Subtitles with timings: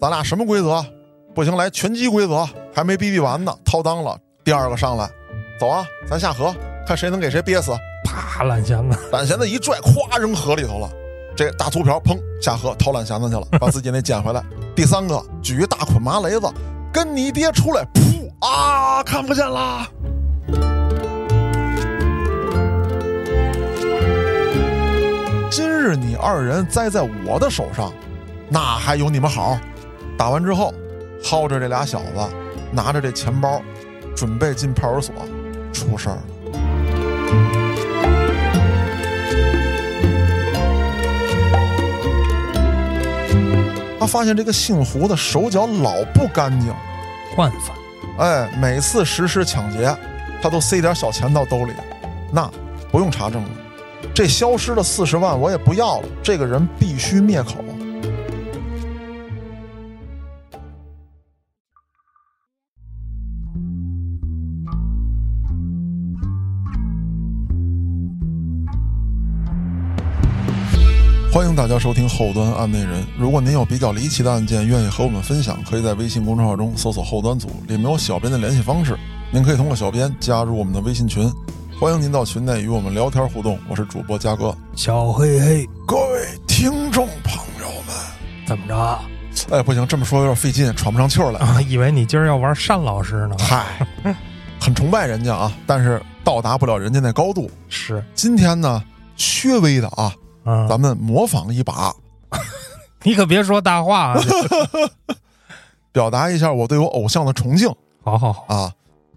[0.00, 0.82] 咱俩什么规则？
[1.34, 4.18] 不行，来拳击规则，还没逼逼完呢，掏裆了。
[4.42, 5.06] 第二个上来，
[5.60, 6.54] 走啊，咱下河，
[6.86, 7.72] 看谁能给谁憋死。
[8.02, 10.90] 啪，懒弦子，懒弦子一拽，咵扔河里头了。
[11.36, 14.42] 这大粗瓢砰下河掏懒弦子去了，把自己那捡回来。
[14.74, 16.50] 第三个举一大捆麻雷子，
[16.90, 19.86] 跟你爹出来，噗啊，看不见啦。
[25.50, 27.92] 今日你二人栽在我的手上，
[28.48, 29.58] 那还有你们好？
[30.20, 30.74] 打完之后，
[31.22, 32.28] 薅着这俩小子，
[32.70, 33.62] 拿着这钱包，
[34.14, 35.14] 准备进派出所，
[35.72, 36.22] 出事儿了。
[43.98, 46.70] 他发现这个姓胡的手脚老不干净，
[47.34, 47.74] 惯犯。
[48.18, 49.96] 哎，每次实施抢劫，
[50.42, 51.72] 他都塞点小钱到兜里，
[52.30, 52.46] 那
[52.92, 53.48] 不用查证了。
[54.14, 57.64] 这消失的四十万我也不要了，这个人必须灭口。
[71.50, 73.04] 迎大家收听后端案内人。
[73.18, 78.96] 如果您有比较离奇的案件，愿意和我们分享，可以在微信公众号中搜索“后端组”，里面有小编的联系方式。
[79.32, 81.28] 您可以通过小编加入我们的微信群，
[81.78, 83.58] 欢迎您到群内与我们聊天互动。
[83.68, 87.96] 我是主播嘉哥，小黑黑，各位听众朋友们，
[88.46, 89.00] 怎么着？
[89.50, 91.40] 哎，不行，这么说有点费劲，喘不上气儿来。
[91.40, 93.34] 啊，以为你今儿要玩单老师呢？
[93.40, 93.84] 嗨，
[94.60, 97.50] 很崇拜人家啊，但是到达不了人家那高度。
[97.68, 98.80] 是，今天呢，
[99.42, 101.94] 略微的啊，啊，咱们模仿一把，
[103.02, 104.20] 你可别说大话啊！
[105.92, 107.68] 表达一下我对我偶像的崇敬
[108.02, 108.72] 好好好，啊。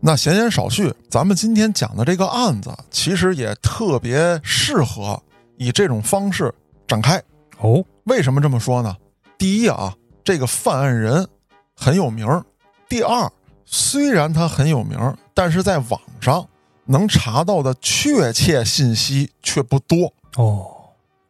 [0.06, 5.18] 那闲言少叙，咱们今天讲的这个案子，其实也特别适合
[5.56, 6.54] 以这种方式
[6.86, 7.22] 展开。
[7.60, 8.94] 哦，为什么这么说呢？
[9.38, 11.26] 第一啊，这个犯案人
[11.74, 12.42] 很有名儿；
[12.90, 13.32] 第二，
[13.64, 15.00] 虽然他很有名，
[15.34, 16.46] 但是在网上
[16.84, 20.12] 能查到的确切信息却不多。
[20.36, 20.68] 哦，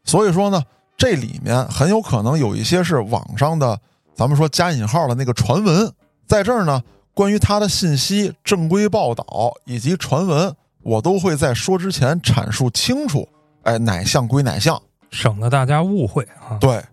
[0.03, 0.61] 所以说呢，
[0.97, 3.79] 这里面很有可能有一些是网上的，
[4.15, 5.91] 咱们说加引号的那个传闻，
[6.27, 6.81] 在这儿呢，
[7.13, 13.27] 关于他的信息、正规报道以及传闻，我都会在说之前阐述清楚。
[13.63, 14.81] 哎，哪项归哪项？
[15.09, 16.57] 省得大家误会啊。
[16.59, 16.83] 对，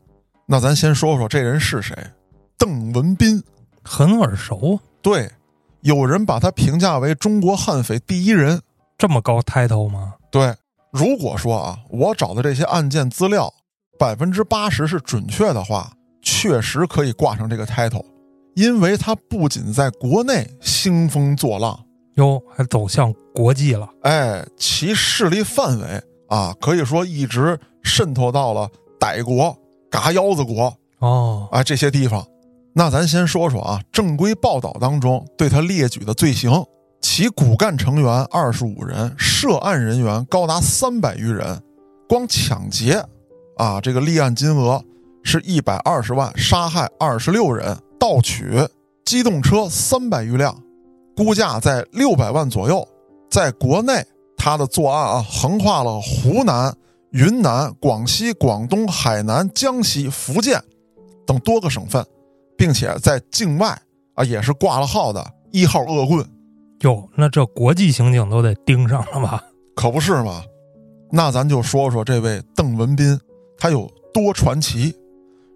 [0.46, 1.96] 那咱先说说这人是谁，
[2.58, 3.42] 邓文斌。
[3.82, 5.28] 很耳熟，对，
[5.80, 8.60] 有人把他评价为中国悍匪第一人。
[8.98, 10.14] 这么高 title 吗？
[10.30, 10.54] 对，
[10.92, 13.52] 如果说啊，我找的这些案件资料
[13.98, 15.92] 百分之八十是准确的话，
[16.22, 18.04] 确实可以挂上这个 title，
[18.54, 21.78] 因为他不仅在国内兴风作浪，
[22.14, 23.88] 哟，还走向国际了。
[24.02, 28.68] 哎，其势力范围啊，可以说一直渗透到了
[28.98, 29.56] 傣国、
[29.90, 32.26] 嘎腰子国哦，啊这些地方。
[32.72, 36.64] 那咱先说说啊，正规报道当中对他列举的罪行，
[37.00, 41.60] 其骨干成员二十五人，涉案人员高达三百余人，
[42.08, 43.04] 光抢劫
[43.56, 44.82] 啊，这个立案金额
[45.22, 48.56] 是一百二十万，杀害二十六人，盗取
[49.04, 50.56] 机动车三百余辆，
[51.16, 52.86] 估价在六百万左右。
[53.30, 54.04] 在国内，
[54.36, 56.74] 他的作案啊，横跨了湖南、
[57.10, 60.62] 云南、广西、广东、海南、江西、福建
[61.26, 62.04] 等多个省份。
[62.56, 63.80] 并且在境外
[64.12, 66.22] 啊，也是挂了号的一号恶棍，
[66.80, 69.44] 哟，那这国际刑警都得盯上了吧？
[69.74, 70.42] 可不是吗？
[71.12, 73.18] 那咱就说说这位邓文斌，
[73.58, 74.94] 他有多传奇。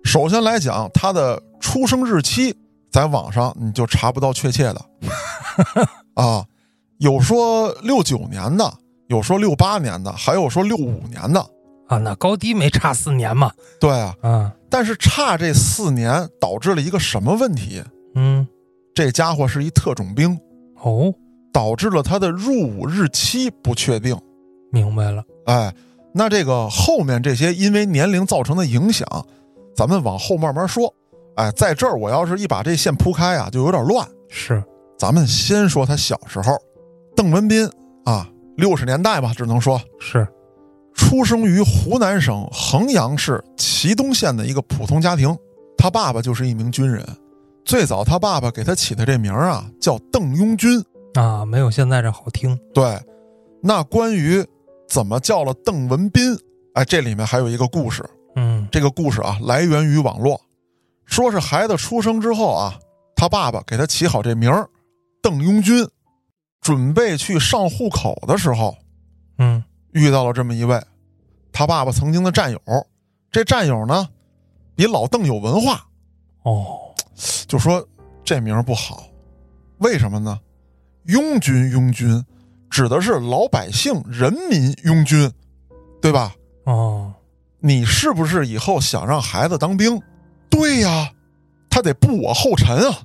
[0.05, 2.55] 首先来讲，他的出生日期
[2.91, 4.85] 在网上你就查不到确切的
[6.15, 6.45] 啊，
[6.99, 8.73] 有说六九年的，
[9.07, 11.41] 有说六八年的，还有说六五年的。
[11.89, 13.51] 啊，那高低没差四年嘛？
[13.81, 17.83] 对啊，嗯，但是差这四年导致了一个什么问题？
[18.15, 18.47] 嗯，
[18.95, 20.39] 这家伙是一特种兵。
[20.85, 21.13] 哦，
[21.53, 24.17] 导致了他的入伍日期不确定。
[24.71, 25.25] 明白了。
[25.47, 25.75] 哎，
[26.13, 29.07] 那这个后面这些因为年龄造成的影响，
[29.75, 30.95] 咱们往后慢慢说。
[31.37, 34.07] 哎，在这儿我要是一把这线铺开啊，就有点乱。
[34.29, 34.63] 是，
[34.97, 36.57] 咱们先说他小时候，
[37.17, 37.69] 邓文斌
[38.05, 40.25] 啊，六十年代吧，只能说是，
[40.93, 45.37] 出生于湖南省衡阳市祁东县的一个普通家庭，
[45.77, 47.05] 他爸爸就是一名军人。
[47.65, 50.83] 最早他爸爸给他起的这名儿啊，叫邓拥军。
[51.15, 52.59] 啊，没有现在这好听。
[52.75, 53.01] 对，
[53.63, 54.45] 那关于
[54.89, 56.37] 怎么叫了邓文斌，
[56.75, 58.05] 哎，这里面还有一个故事。
[58.37, 60.41] 嗯，这个故事啊，来源于网络，
[61.07, 62.79] 说是孩子出生之后啊，
[63.15, 64.69] 他爸爸给他起好这名儿，
[65.23, 65.87] 邓拥军，
[66.61, 68.77] 准备去上户口的时候，
[69.39, 69.63] 嗯，
[69.93, 70.83] 遇到了这么一位
[71.53, 72.61] 他爸爸曾经的战友。
[73.31, 74.09] 这战友呢，
[74.75, 75.87] 比老邓有文化，
[76.43, 76.84] 哦，
[77.47, 77.87] 就说
[78.25, 79.05] 这名不好，
[79.79, 80.39] 为什么呢？
[81.05, 82.25] 拥军，拥军
[82.71, 85.31] 指的是老百姓、人民拥军，
[86.01, 86.35] 对吧？
[86.65, 87.13] 哦，
[87.61, 90.01] 你是不是以后想让孩子当兵？
[90.49, 91.13] 对呀，
[91.69, 92.99] 他得步我后尘啊。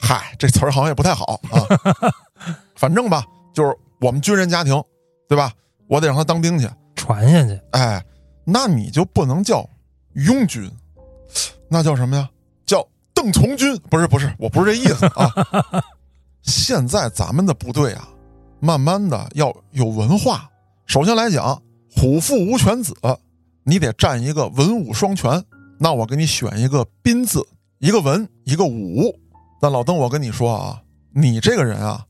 [0.00, 2.12] 嗨，这词儿好像也不太好啊。
[2.76, 4.82] 反正吧，就是我们军人家庭，
[5.28, 5.52] 对吧？
[5.86, 6.68] 我得让他当兵去。
[6.94, 8.02] 传下去，哎，
[8.44, 9.68] 那你就不能叫
[10.14, 10.70] 拥军，
[11.68, 12.28] 那叫什么呀？
[13.32, 13.76] 从军？
[13.90, 15.30] 不是，不是，我不是这意思啊。
[16.42, 18.08] 现在咱们的部队啊，
[18.60, 20.48] 慢慢的要有文化。
[20.86, 21.60] 首先来讲，
[21.94, 22.94] 虎父无犬子，
[23.64, 25.42] 你得占一个文武双全。
[25.78, 27.46] 那我给你选一个斌字，
[27.78, 29.14] 一个文，一个武。
[29.60, 30.80] 但老邓，我跟你说啊，
[31.14, 32.04] 你这个人啊，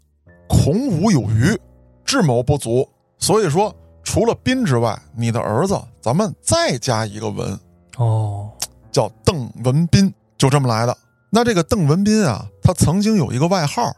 [0.48, 1.58] 孔武有余，
[2.04, 2.88] 智谋不足，
[3.18, 3.74] 所以说。
[4.06, 7.58] 除了斌之外，你的儿子咱们再加一个文，
[7.96, 8.50] 哦，
[8.92, 10.94] 叫邓文斌，就这么来的。
[11.34, 13.92] 那这个邓文斌啊，他曾经有一个外号，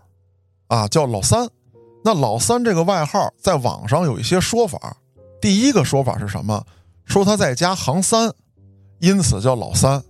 [0.69, 1.47] 啊，叫老三。
[2.03, 4.97] 那老三这个外号在网上有一些说法。
[5.39, 6.65] 第一个说法是什么？
[7.05, 8.33] 说他在家行三，
[9.01, 10.03] 因此叫老三。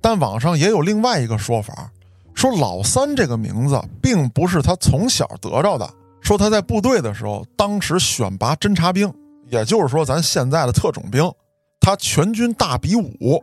[0.00, 1.92] 但网上也有另外一个说法，
[2.34, 5.88] 说老三这个名字并不是他从小得着的，
[6.20, 9.08] 说他在部队的时候，当时选拔侦察兵。
[9.48, 11.22] 也就是说，咱现在的特种兵，
[11.78, 13.40] 他全军大比武，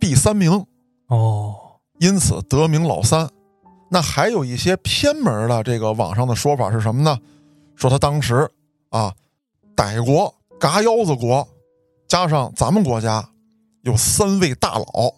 [0.00, 0.64] 第三名，
[1.08, 1.54] 哦，
[2.02, 3.28] 因此得名老三。
[3.88, 7.16] 那还有一些偏门的这个网上的说法是什么呢？
[7.76, 8.50] 说他当时
[8.90, 9.14] 啊，
[9.76, 11.46] 傣国、嘎腰子国，
[12.08, 13.24] 加上咱们国家
[13.82, 15.14] 有三位大佬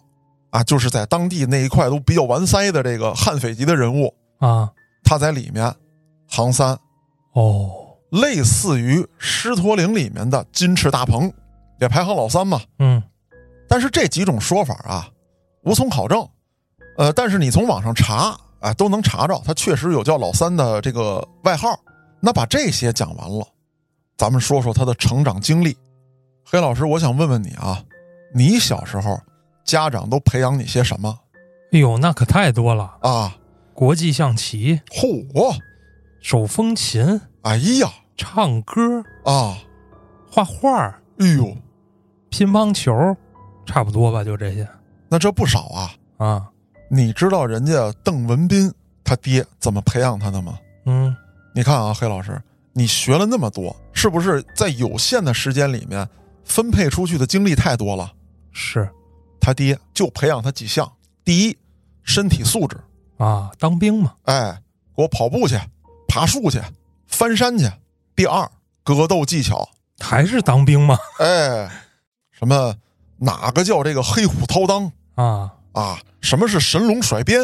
[0.51, 4.71] 啊，就是在当地那一块都比较完塞的这个悍匪级的人物啊，
[5.03, 5.73] 他在里面
[6.27, 6.77] 行三，
[7.33, 7.71] 哦。
[8.11, 11.33] 类似于狮驼岭里面的金翅大鹏，
[11.81, 12.61] 也排行老三嘛。
[12.77, 13.01] 嗯，
[13.67, 15.09] 但是这几种说法啊，
[15.63, 16.25] 无从考证。
[16.97, 21.67] 呃，但是你从网上查，啊，都能查着，他确实有叫老三的这个外号。
[22.19, 23.45] 那把这些讲完了，
[24.17, 25.77] 咱们说说他的成长经历。
[26.43, 27.83] 黑老师，我想问问你啊，
[28.33, 29.19] 你小时候
[29.63, 31.19] 家长都培养你些什么？
[31.71, 33.35] 哎呦，那可太多了啊！
[33.73, 35.57] 国际象棋，嚯，
[36.21, 37.19] 手风琴。
[37.41, 39.57] 哎呀，唱歌啊，
[40.31, 40.87] 画画
[41.19, 41.57] 哎呦，
[42.29, 43.15] 乒乓球，
[43.65, 44.67] 差不多吧，就这些。
[45.09, 46.49] 那这不少啊啊！
[46.95, 50.57] 你知道人家邓文斌他爹怎么培养他的吗？
[50.85, 51.13] 嗯，
[51.53, 56.07] 你看啊，黑老师，你学了那么多，是不是在有限的时间里面
[56.45, 58.13] 分配出去的精力太多了？
[58.53, 58.89] 是，
[59.41, 60.89] 他爹就培养他几项：
[61.25, 61.57] 第一，
[62.03, 62.77] 身体素质
[63.17, 64.57] 啊，当兵嘛，哎，
[64.95, 65.59] 给我跑步去，
[66.07, 66.61] 爬树去。
[67.07, 67.69] 翻山去。
[68.15, 68.49] 第二，
[68.85, 69.67] 格斗技巧
[69.99, 70.97] 还是当兵嘛？
[71.19, 71.69] 哎，
[72.31, 72.73] 什么？
[73.17, 75.99] 哪个叫这个黑虎掏裆啊啊？
[76.21, 77.39] 什么是神龙甩鞭？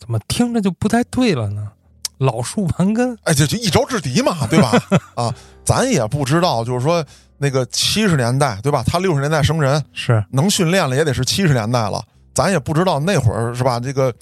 [0.00, 1.70] 怎么听着就不太对了呢？
[2.18, 4.72] 老树盘根，哎，就就一招制敌嘛，对吧？
[5.14, 5.34] 啊，
[5.64, 7.04] 咱也不知道，就是说
[7.38, 8.82] 那个七十年代，对吧？
[8.86, 12.02] 他六十年代生人，是能训练了，也得是七十年代了。
[12.34, 13.78] 咱也不知道那会儿是吧？
[13.78, 14.12] 这个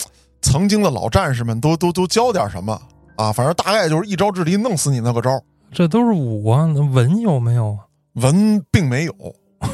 [0.42, 2.80] 曾经的老战士们都都都教点什么。
[3.16, 5.30] 啊，反正大概就是一招制敌，弄死你那个招。
[5.72, 7.86] 这都是武啊，那文有没有啊？
[8.14, 9.14] 文并没有，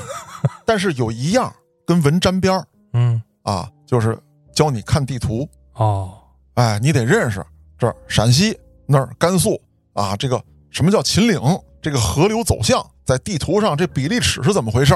[0.66, 1.50] 但是有一样
[1.86, 2.66] 跟文沾边儿。
[2.92, 4.19] 嗯，啊，就是
[4.54, 5.49] 教你看地图。
[5.75, 6.12] 哦，
[6.54, 7.45] 哎，你得认识
[7.78, 9.61] 这儿陕西那儿甘肃
[9.95, 11.40] 啊，这个什么叫秦岭？
[11.83, 14.95] 这个河流走向在地图上这比例尺是怎么回事？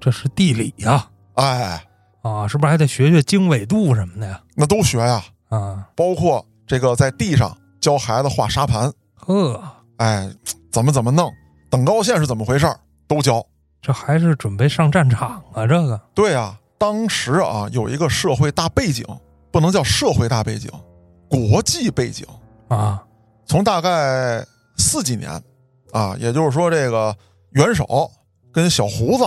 [0.00, 1.08] 这是地理呀。
[1.34, 1.82] 哎，
[2.22, 4.40] 啊，是不是还得学学经纬度什么的呀？
[4.54, 5.22] 那都学呀。
[5.48, 7.56] 啊，包括这个在地上。
[7.80, 9.62] 教孩子画沙盘，呵，
[9.98, 10.26] 哎，
[10.72, 11.30] 怎么怎么弄？
[11.68, 12.66] 等高线是怎么回事
[13.06, 13.44] 都教。
[13.82, 15.66] 这还是准备上战场啊？
[15.66, 19.02] 这个对啊，当时啊有一个社会大背景，
[19.50, 20.70] 不能叫社会大背景，
[21.30, 22.26] 国际背景
[22.68, 23.02] 啊。
[23.46, 24.44] 从大概
[24.76, 25.30] 四几年
[25.92, 27.16] 啊，也就是说这个
[27.52, 28.10] 元首
[28.52, 29.24] 跟小胡子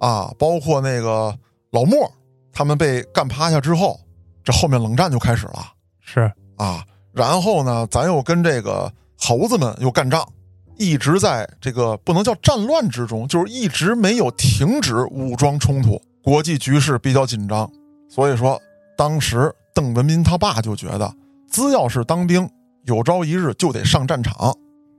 [0.00, 1.34] 啊，包括那个
[1.70, 2.12] 老莫，
[2.52, 3.98] 他们被干趴下之后，
[4.44, 5.72] 这后面冷战就开始了。
[6.02, 6.84] 是啊。
[7.14, 10.28] 然后呢，咱又跟这个猴子们又干仗，
[10.76, 15.98] 一直在这个不能叫战乱之中，就是一直没有停止武装冲突，
[16.28, 17.66] 国际局势比较紧张。
[18.06, 18.60] 所以说，
[18.98, 21.10] 当时邓文斌他爸就觉得，
[21.50, 22.46] 只要是当兵，
[22.84, 24.54] 有朝一日就得上战场。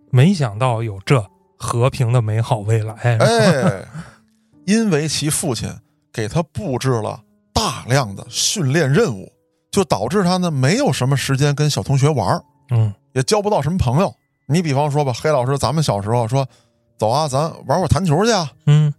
[0.10, 1.24] 没想到有这
[1.56, 2.94] 和平的美好未来。
[2.96, 3.86] 哎，
[4.66, 5.70] 因为其父亲
[6.12, 7.22] 给他布置了
[7.54, 9.32] 大量的训练任务。
[9.72, 14.12] 就导致他呢没有什么时间跟小同学玩嗯，也交不到什么朋友。
[14.48, 16.44] 你比方说吧，黑老师，咱们小时候说，
[16.98, 18.92] 走啊，咱玩会弹球去啊，嗯，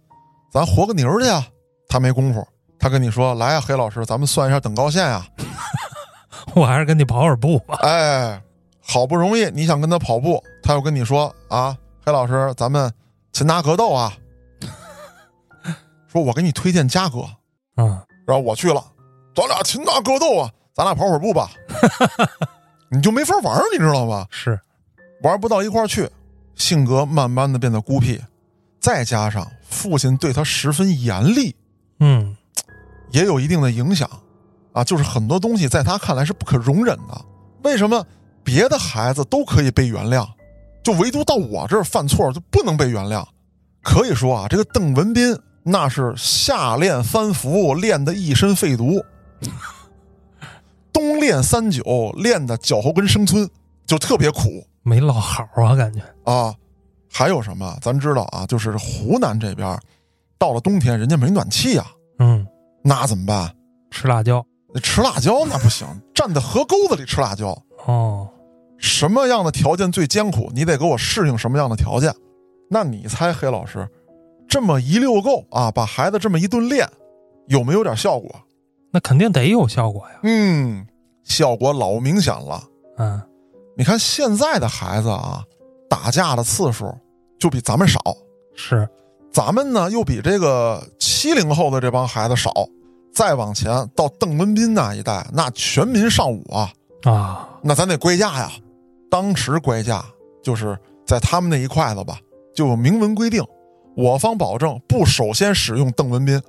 [0.49, 1.45] 咱活个牛去啊，
[1.91, 2.47] 他没工夫。
[2.79, 5.23] 他跟你说，来啊，黑老师，咱们算一下等高线呀。
[6.55, 7.77] 我还是跟你跑会儿步吧。
[7.81, 8.41] 哎，
[8.79, 12.91] 好不容易你想跟他跑步，他又跟你说啊，黑老师，咱们
[13.33, 14.13] 擒拿格斗啊，
[16.07, 17.19] 说我给你推荐嘉哥，
[17.75, 17.87] 嗯，
[18.25, 18.83] 然后我去了，
[19.35, 21.51] 咱俩擒拿格斗啊，咱俩跑会儿步吧，
[22.89, 24.25] 你就没法玩儿，你知道吗？
[24.31, 24.59] 是，
[25.21, 26.09] 玩不到一块儿去，
[26.55, 28.19] 性格慢慢的变得孤僻，
[28.79, 31.55] 再加上父亲对他十分严厉，
[32.01, 32.35] 嗯，
[33.11, 34.09] 也有一定的影响，
[34.73, 37.25] 啊，就是很多东西在他看来是不可容忍的。
[37.63, 38.05] 为什么
[38.43, 40.27] 别的孩子都可以被原谅，
[40.83, 43.25] 就唯独到我这儿犯错就不能被原谅？
[43.83, 48.99] 可以说啊，这个邓文斌那是夏练三伏，练得一身废毒；
[50.91, 53.47] 冬练三九，练的脚后跟生春，
[53.85, 54.65] 就特别苦。
[54.83, 56.01] 没落好啊，感觉。
[56.23, 56.53] 啊，
[57.11, 57.77] 还有什么？
[57.79, 59.79] 咱知道啊，就是湖南这边，
[60.41, 61.85] 到了冬天人家没暖气呀、
[62.17, 62.47] 嗯，
[62.83, 63.55] 那怎么办？
[63.91, 64.43] 吃辣椒。
[64.73, 67.55] 那吃辣椒那不行，站在河沟子里吃辣椒，
[67.85, 68.27] 哦，
[68.79, 70.49] 什么样的条件最艰苦？
[70.55, 72.11] 你得给我适应什么样的条件？
[72.71, 73.87] 那你猜，黑老师，
[74.47, 76.89] 这么一溜够啊，把孩子这么一顿练，
[77.47, 78.27] 有没有点效果？
[78.91, 80.21] 那肯定得有效果呀。
[80.23, 80.87] 嗯，
[81.23, 82.63] 效果老明显了。
[82.97, 83.21] 嗯，
[83.77, 85.43] 你看现在的孩子啊，
[85.87, 86.91] 打架的次数
[87.39, 88.01] 就比咱们少，
[88.55, 88.89] 是，
[89.31, 92.51] 咱们呢又比这个七零后的这帮孩子少。
[93.13, 96.71] 再往前到邓文斌那一代，那全民上武啊，
[97.03, 98.49] 啊，那咱得归架呀。
[99.09, 100.01] 当时归架
[100.41, 102.17] 就是在他们那一块子吧，
[102.55, 103.43] 就有明文规定，
[103.97, 106.41] 我方保证不首先使用邓文斌，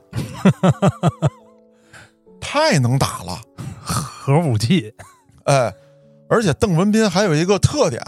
[2.40, 3.40] 太能打了。
[3.82, 4.94] 核武器。
[5.42, 5.74] 哎，
[6.28, 8.00] 而且邓文斌还有一个特点，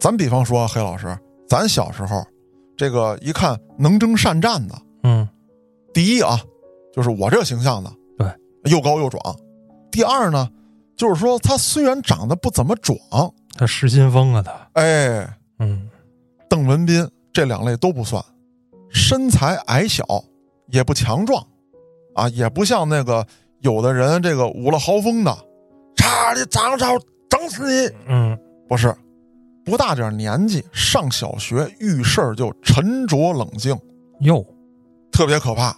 [0.00, 1.14] 咱比方说黑老师，
[1.46, 2.26] 咱小时候
[2.82, 4.74] 这个一看能征善战的，
[5.04, 5.28] 嗯，
[5.94, 6.40] 第一啊，
[6.92, 8.26] 就是我这个形象的，对，
[8.72, 9.22] 又高又壮。
[9.92, 10.50] 第二呢，
[10.96, 12.98] 就是说他虽然长得不怎么壮，
[13.56, 14.50] 他失心疯啊，他。
[14.72, 15.88] 哎，嗯，
[16.48, 18.20] 邓文斌这两类都不算，
[18.90, 20.04] 身材矮小，
[20.66, 21.40] 也不强壮，
[22.16, 23.24] 啊，也不像那个
[23.60, 25.32] 有的人这个舞了豪风的，
[25.94, 26.84] 差你长着
[27.30, 28.36] 整死你，嗯，
[28.68, 28.92] 不是，
[29.64, 33.78] 不大点年纪，上小学遇事儿就沉着冷静，
[34.20, 34.44] 哟，
[35.12, 35.76] 特别可怕。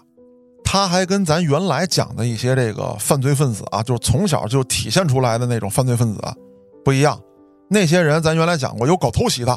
[0.64, 6.20] 他还跟咱原来讲的一些这个犯罪分子啊，就是从小就体现出来的那种犯罪分子
[6.84, 7.20] 不一样。
[7.68, 9.56] 那些人咱原来讲过，有搞偷袭的，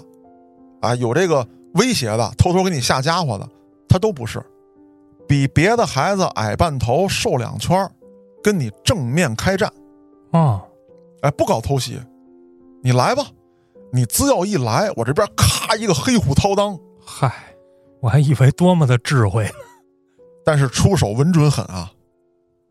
[0.81, 3.50] 啊，有这个威胁的，偷偷给你下家伙的，
[3.88, 4.43] 他都不是。
[5.27, 7.91] 比别的孩子矮半头，瘦两圈儿
[8.43, 9.72] 跟你正面开战，
[10.31, 10.63] 啊，
[11.22, 12.00] 哎，不搞偷袭，
[12.84, 13.25] 你来吧，
[13.91, 17.32] 你只要一来，我这边咔一个黑虎掏裆，嗨，
[18.01, 19.51] 我还以为多么的智慧呢。
[20.46, 21.91] 但是出手稳准狠啊！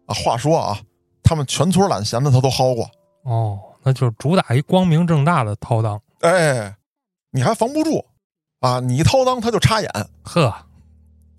[0.06, 0.78] 啊，话说啊，
[1.22, 2.88] 他们全村懒闲的他都薅过，
[3.24, 5.98] 哦，那就是主打一光明正大的掏裆。
[6.20, 6.74] 哎，
[7.30, 8.04] 你还防不住
[8.60, 8.80] 啊！
[8.80, 9.90] 你一掏裆他就插眼，
[10.22, 10.54] 呵，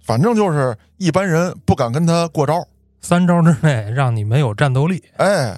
[0.03, 2.63] 反正就是一般人不敢跟他过招。
[3.01, 5.03] 三招之内让你没有战斗力。
[5.17, 5.57] 哎，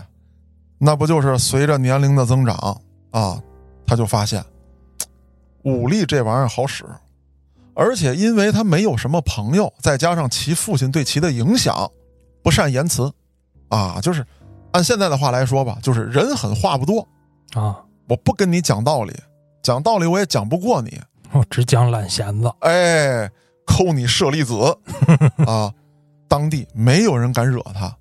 [0.78, 2.56] 那不就是随着年龄的增长
[3.12, 3.42] 啊，
[3.90, 4.46] 他就发现
[5.64, 6.86] 武力这玩意儿好使，
[7.74, 11.90] 而且因为他没有什么朋友，再加上其父亲对其的影响，
[12.44, 13.12] 不善言辞，
[13.70, 14.24] 啊，就是
[14.74, 17.02] 按现在的话来说吧，就是人狠话不多。
[17.54, 19.14] 啊，我不跟你讲道理，
[19.64, 22.54] 讲道理我也讲不过你，我只讲懒闲子。
[22.60, 23.28] 哎，
[23.66, 24.54] 抠你舍利子
[25.48, 25.74] 啊！
[26.28, 27.98] 当地没有人敢惹他，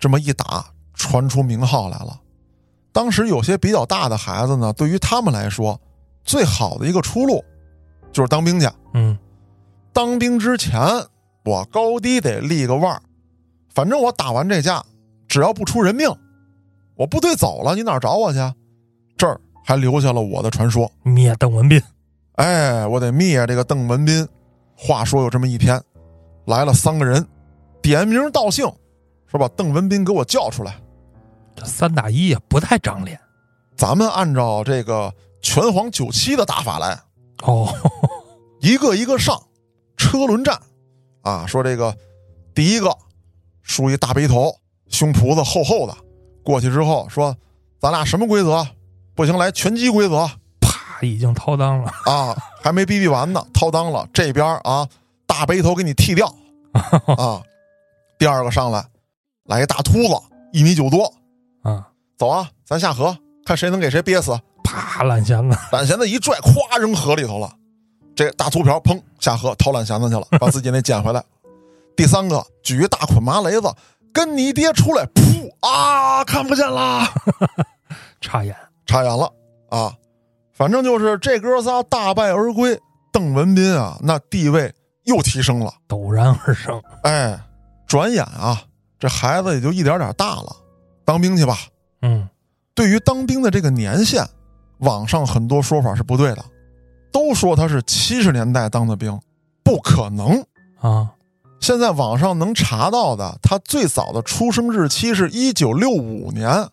[0.00, 2.18] 这么一打，传出名号来了。
[2.92, 5.80] 当时有些比较大的孩子呢，对于他们来说，
[6.24, 7.42] 最好的一个出路
[8.12, 8.68] 就是当兵去。
[8.94, 9.16] 嗯，
[9.92, 10.78] 当兵之前，
[11.44, 13.02] 我高低得立个腕儿，
[13.74, 14.84] 反正我打完这架，
[15.26, 16.08] 只要不出人命，
[16.94, 18.38] 我部队走了，你哪儿找我去？
[19.16, 20.90] 这儿还留下了我的传说。
[21.02, 21.80] 灭邓文斌。
[22.34, 24.28] 哎，我得灭这个邓文斌。
[24.76, 25.80] 话说有这么一天，
[26.46, 27.24] 来了三个人，
[27.80, 28.66] 点名道姓，
[29.26, 30.76] 说把邓文斌给我叫出来。
[31.54, 33.18] 这三打一也不太长脸。
[33.76, 36.98] 咱们按照这个拳皇九七的打法来，
[37.42, 37.72] 哦，
[38.60, 39.40] 一个一个上，
[39.96, 40.60] 车轮战。
[41.22, 41.96] 啊，说这个
[42.54, 42.96] 第一个
[43.62, 44.54] 梳一大背头，
[44.88, 45.96] 胸脯子厚厚的，
[46.44, 47.36] 过去之后说，
[47.80, 48.66] 咱俩什么规则？
[49.14, 50.28] 不行，来拳击规则。
[50.60, 51.92] 啪，已经掏裆了。
[52.06, 54.08] 啊，还没逼逼完呢，掏裆了。
[54.12, 54.88] 这边啊，
[55.26, 56.26] 大背头给你剃掉
[57.16, 57.42] 啊。
[58.18, 58.84] 第二个上来，
[59.44, 60.14] 来一大秃子，
[60.52, 61.12] 一米九多，
[61.62, 61.86] 啊，
[62.18, 64.38] 走啊，咱下河，看谁能给谁憋死。
[64.62, 65.56] 啪，懒弦子。
[65.72, 67.50] 懒弦子一拽，咵扔河里头了。
[68.14, 71.22] 这大秃瓢砰下河掏懒弦子去了，把自己那捡回来。
[71.96, 73.72] 第三个举一大捆麻雷子，
[74.12, 77.08] 跟你爹出来，噗啊，看不见啦，
[78.20, 79.30] 插眼，插眼了
[79.70, 79.94] 啊！
[80.52, 82.78] 反正就是这哥仨大败而归，
[83.10, 84.72] 邓文斌啊，那地位
[85.04, 86.80] 又提升了，陡然而生。
[87.02, 87.38] 哎，
[87.86, 88.62] 转眼啊，
[88.98, 90.54] 这孩子也就一点点大了，
[91.04, 91.58] 当兵去吧。
[92.02, 92.28] 嗯，
[92.74, 94.26] 对于当兵的这个年限，
[94.78, 96.44] 网上很多说法是不对的，
[97.12, 99.18] 都说他是七十年代当的兵，
[99.62, 100.44] 不可能
[100.80, 101.10] 啊。
[101.60, 106.68] 现在网上能查到的，他最早的出生日期是一九六五年，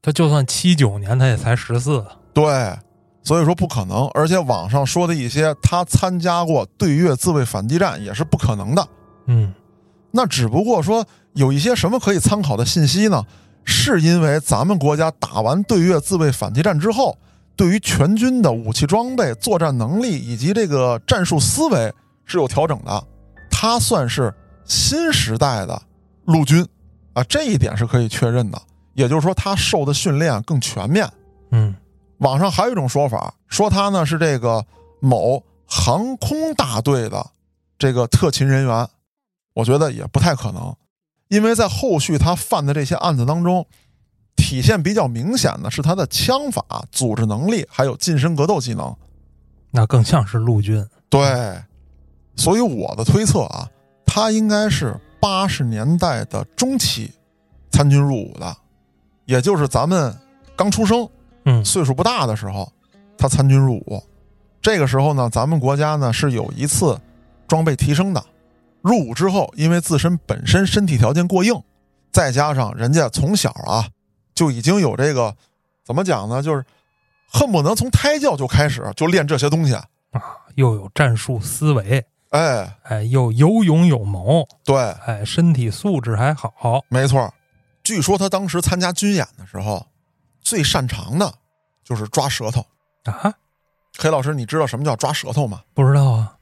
[0.00, 2.02] 他就算七九年，他也才十四。
[2.32, 2.74] 对，
[3.22, 4.08] 所以说不可能。
[4.14, 8.88] 而且网上说的一些他参加过对越自卫反击战也是不可能的。
[9.26, 9.52] 嗯，
[10.10, 13.22] 那只不过说有一些什么可以参考的信息呢？
[13.64, 17.16] 是因为咱们国家打完对越自卫反击战之后，
[17.56, 21.92] 对于全军的武器装备、作战能力以及这个战术思维
[22.24, 23.04] 是有调整的。
[23.50, 25.80] 他算是新时代的
[26.24, 26.66] 陆军
[27.12, 28.60] 啊，这一点是可以确认的。
[28.94, 31.08] 也就是说，他受的训练更全面。
[31.50, 31.74] 嗯，
[32.18, 34.64] 网上还有一种说法，说他呢是这个
[35.00, 37.24] 某航空大队的
[37.78, 38.88] 这个特勤人员，
[39.54, 40.74] 我觉得也不太可能，
[41.30, 43.64] 因为在后续他犯的这些案子当中，
[44.34, 48.94] 体现比较明显的是他的枪法、组织能力还有近身格斗技能，
[49.70, 50.84] 那更像是陆军。
[51.08, 51.20] 对。
[52.36, 53.68] 所以我的推测啊，
[54.04, 57.12] 他应该是八十年代的中期
[57.70, 58.56] 参军入伍的，
[59.26, 60.16] 也就是咱们
[60.56, 61.06] 刚出生、
[61.44, 62.72] 嗯，岁数不大的时候，
[63.16, 64.02] 他参军入伍。
[64.62, 66.98] 这个时候呢，咱们国家呢是有一次
[67.46, 68.24] 装备提升的。
[68.82, 71.62] 入伍之后，因为自身本身身体条件过硬，
[72.12, 73.88] 再加上人家从小啊
[74.34, 75.36] 就已经有这个
[75.84, 76.64] 怎么讲呢，就是
[77.30, 79.86] 恨不得从胎教就开始就练这些东西啊，
[80.54, 82.04] 又有战术思维。
[82.30, 86.52] 哎哎，又有勇有谋，对，哎，身体素质还好，
[86.88, 87.34] 没错。
[87.82, 89.84] 据说他当时参加军演的时候，
[90.40, 91.34] 最擅长的
[91.82, 92.64] 就是抓舌头
[93.02, 93.34] 啊。
[93.98, 95.62] 黑老师，你知道什么叫抓舌头吗？
[95.74, 96.36] 不知道啊。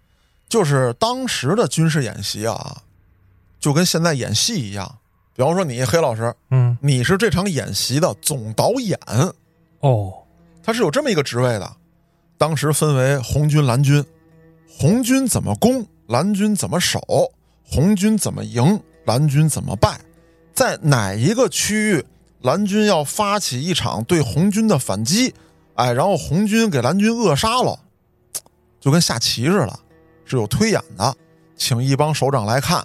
[0.49, 2.83] 就是当时的军事演习啊，
[3.61, 4.99] 就跟现在演戏一样。
[5.35, 8.99] 比方说你黑老师，嗯，你是这场演习的总导演
[9.81, 10.13] 哦，
[10.63, 11.77] 他是有这么一个职位的。
[12.37, 14.05] 当时分为红军、蓝军。
[14.81, 17.01] 红军怎么攻，蓝军怎么守；
[17.65, 20.01] 红军怎么赢，蓝军怎么败。
[20.55, 22.05] 在哪一个区域，
[22.43, 25.35] 蓝军要发起一场对红军的反击，
[25.75, 27.81] 哎，然后红军给蓝军扼杀了，
[28.79, 29.81] 就跟下棋似的，
[30.29, 31.15] 是有推演的。
[31.57, 32.85] 请一帮首长来看，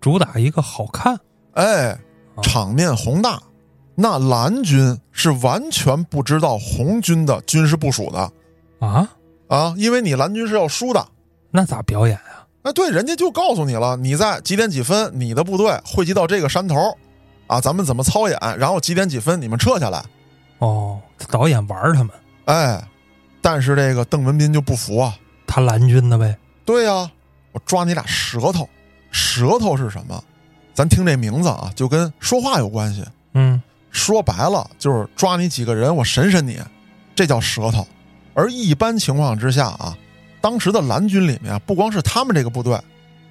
[0.00, 1.16] 主打一个好看，
[1.52, 1.96] 哎，
[2.42, 3.40] 场面宏大。
[3.94, 8.32] 那蓝军是完全不知道红军的军事部署的
[8.78, 9.08] 啊
[9.48, 11.04] 啊，因为你蓝军是要输的。
[11.50, 12.46] 那咋表演啊？
[12.62, 16.96] 哎，对，人家就告诉你了，你在几点几分，你的部队汇集到这个山头，
[17.48, 20.04] 啊，咱们怎么操演，然后几点几分你们撤下来。
[20.58, 22.10] 哦，导演玩他们。
[22.44, 22.80] 哎，
[23.40, 26.36] 但是这个邓文斌就不服啊，他蓝军的呗。
[26.68, 27.10] 对呀，
[27.52, 28.68] 我抓你俩舌头，
[29.10, 30.22] 舌头是什么？
[30.74, 33.02] 咱听这名字啊，就跟说话有关系。
[33.32, 33.58] 嗯，
[33.90, 36.60] 说白了就是抓你几个人，我审审你，
[37.14, 37.88] 这叫舌头。
[38.34, 39.96] 而一般情况之下啊。
[40.42, 42.78] 当时的蓝军里面，不光是他们这个部队，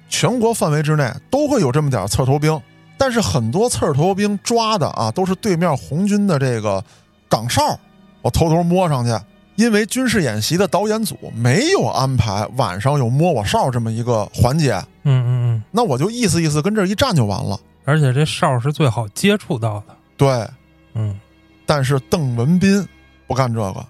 [0.08, 2.60] 全国范围之内都会有这么点刺头兵。
[2.98, 6.84] 但是很多刺头兵抓的啊，都是对面红军的这个
[7.28, 7.78] 岗哨。
[8.20, 9.16] 我偷偷摸上去，
[9.58, 14.74] 因为军事演习的导演组没有安排晚上有摸我哨这么一个环节。
[15.02, 17.58] 嗯嗯嗯，那我就意思意思跟这一站就完了。
[17.84, 19.96] 而且这哨是最好接触到的。
[20.16, 20.48] 对，
[20.94, 21.18] 嗯。
[21.66, 22.86] 但是邓文斌
[23.26, 23.84] 不干这个，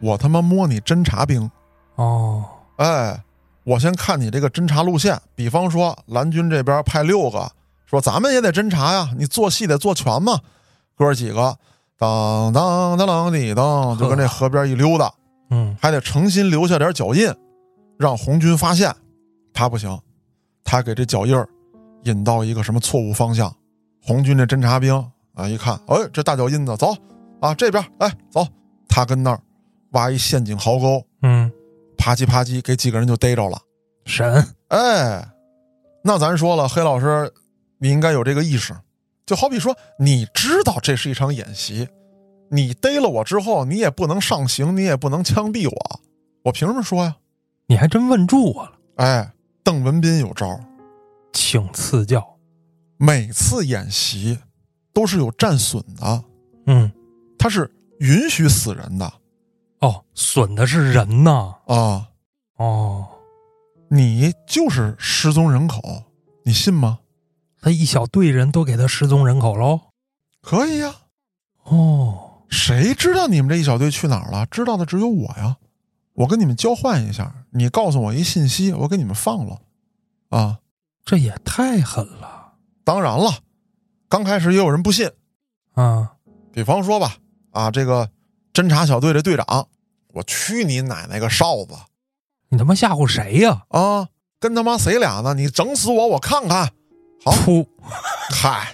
[0.00, 1.50] 我他妈摸你侦察兵。
[1.94, 2.44] 哦。
[2.76, 3.18] 哎，
[3.62, 5.18] 我先看你这个侦察路线。
[5.34, 7.50] 比方说，蓝军这边派六个，
[7.86, 10.38] 说咱们也得侦察呀，你做戏得做全嘛。
[10.98, 11.56] 哥几个，
[11.98, 15.12] 当当当当滴当，就跟这河边一溜达，
[15.50, 17.32] 嗯，还得诚心留下点脚印，
[17.98, 18.94] 让红军发现。
[19.52, 19.98] 他不行，
[20.64, 21.48] 他给这脚印儿
[22.02, 23.54] 引到一个什么错误方向。
[24.02, 24.94] 红军这侦察兵
[25.34, 26.94] 啊，一看，哎，这大脚印子，走
[27.40, 28.46] 啊，这边，哎，走。
[28.88, 29.40] 他跟那儿
[29.92, 31.50] 挖一陷阱壕沟，嗯。
[31.96, 33.56] 啪叽啪叽，给几个人就逮着了。
[34.04, 35.26] 神，哎，
[36.02, 37.32] 那咱说了，黑老师，
[37.78, 38.74] 你应该有这个意识。
[39.26, 41.88] 就好比说，你知道这是一场演习，
[42.50, 46.00] 你逮了我之后，你也不能上刑，你也不能枪毙我，
[46.44, 47.16] 我凭什么说呀？
[47.66, 48.72] 你还真问住我了。
[48.96, 49.32] 哎，
[49.62, 50.60] 邓文斌有招，
[51.32, 52.22] 请赐教。
[52.98, 54.38] 每次演习
[54.92, 56.24] 都是有战损的，
[56.66, 56.92] 嗯，
[57.38, 59.12] 他是允许死人的。
[59.80, 61.54] 哦，损的是人呐！
[61.66, 62.08] 啊，
[62.56, 63.08] 哦，
[63.88, 65.80] 你就是失踪人口，
[66.44, 67.00] 你信吗？
[67.64, 69.80] 他一小队人都给他失踪人口喽？
[70.42, 70.94] 可以呀。
[71.62, 74.44] 哦，谁知道你们这一小队去哪儿了？
[74.44, 75.56] 知道的只有我呀。
[76.12, 79.62] 我跟你们交换一下，你告诉我一信息，我给你们放了。
[80.28, 80.58] 啊，
[81.06, 82.52] 这也太狠了
[82.84, 83.38] 当然了，
[84.10, 85.10] 刚开始也有人不信。
[85.72, 86.16] 啊！
[86.52, 87.16] 比方说吧，
[87.52, 88.10] 啊，这个
[88.52, 89.68] 侦察小队的队长，
[90.12, 91.74] 我去你奶奶个哨子
[92.50, 93.62] 你他妈吓唬谁呀？
[93.70, 94.10] 啊！
[94.38, 95.32] 跟他妈谁俩呢？
[95.32, 96.73] 你整死我，我看看。
[97.24, 97.66] 好，噗！
[98.30, 98.70] 嗨，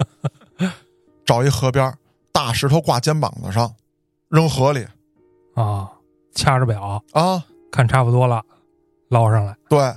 [1.25, 1.97] 找一河边，
[2.33, 3.73] 大石头挂肩膀子上，
[4.29, 4.85] 扔河里
[5.55, 5.89] 啊，
[6.35, 7.45] 掐着表啊！
[7.71, 8.43] 看差不多了，
[9.09, 9.57] 捞上来。
[9.69, 9.95] 对，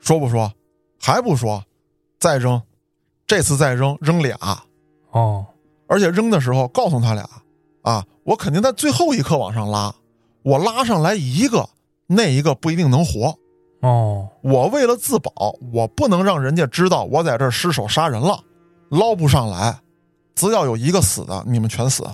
[0.00, 0.50] 说不说？
[0.98, 1.62] 还不说？
[2.18, 2.62] 再扔，
[3.26, 4.38] 这次再扔，扔俩，
[5.10, 5.44] 哦，
[5.86, 7.28] 而且扔的时候告诉他俩
[7.82, 9.94] 啊，我肯定在最后一刻往上拉，
[10.42, 11.68] 我拉上来一个，
[12.06, 13.36] 那一个不一定能活。
[13.82, 18.42] 哦，我为了自保，我不能让人家知道我在这儿失手杀人了，
[18.88, 19.76] 捞不上来，
[20.34, 22.04] 只要有一个死的，你们全死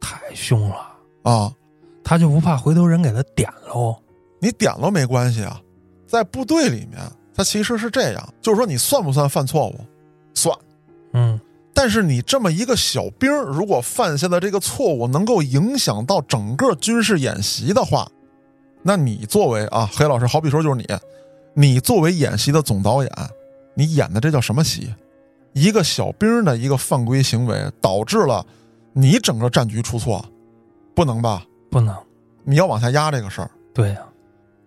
[0.00, 0.76] 太凶了，
[1.22, 1.52] 啊！
[2.02, 3.96] 他就不怕回头人给他点喽？
[4.40, 5.60] 你点了没关系啊，
[6.06, 7.00] 在部队里面，
[7.34, 9.80] 他其实是这样，就是说你算不算犯错误？
[10.34, 10.54] 算，
[11.12, 11.40] 嗯，
[11.72, 18.10] 但是你这么一个小兵儿，如果犯下的这个错误能够影响到整个军事演习的话，
[18.86, 20.86] 那你作为啊，黑老师，好比说就是你，
[21.54, 23.10] 你作为演习的总导演，
[23.74, 24.94] 你演的这叫什么戏？
[25.54, 28.44] 一个小兵的一个犯规行为，导致了
[28.92, 30.22] 你整个战局出错，
[30.94, 31.42] 不能吧？
[31.70, 31.96] 不能。
[32.44, 33.50] 你要往下压这个事儿。
[33.72, 34.02] 对呀、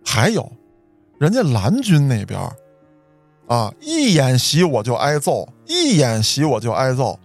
[0.03, 0.51] 还有，
[1.19, 2.39] 人家蓝军那边
[3.47, 7.19] 啊，一演习我就挨揍，一演习我就挨揍。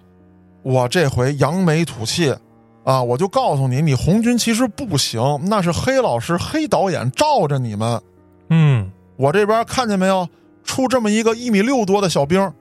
[0.62, 2.37] 我这回扬眉吐气
[2.85, 8.01] 啊，我就告诉你，你红军其实不行，那是黑老师、黑导演罩着你们。
[8.49, 10.29] 嗯，我这边看见没有，
[10.64, 12.53] 出这么一个一米六多的小兵，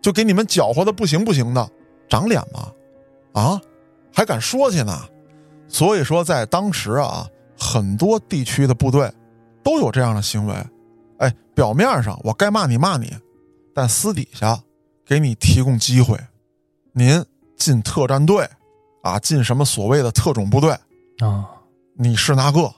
[0.00, 1.68] 就给你们搅和的不行不行的，
[2.08, 2.72] 长脸吗？
[3.32, 3.60] 啊，
[4.12, 4.98] 还敢说去呢？
[5.68, 7.28] 所以说，在当时啊，
[7.58, 9.12] 很多地区的部队
[9.62, 10.54] 都有这样的行为。
[11.18, 13.12] 哎，表面上我该骂你骂你，
[13.74, 14.58] 但私底下
[15.04, 16.18] 给你提供机会，
[16.92, 17.22] 您
[17.56, 18.48] 进特战队
[19.08, 20.72] 啊，进什么所谓的特种部队，
[21.20, 21.46] 啊，
[21.94, 22.70] 你是那个，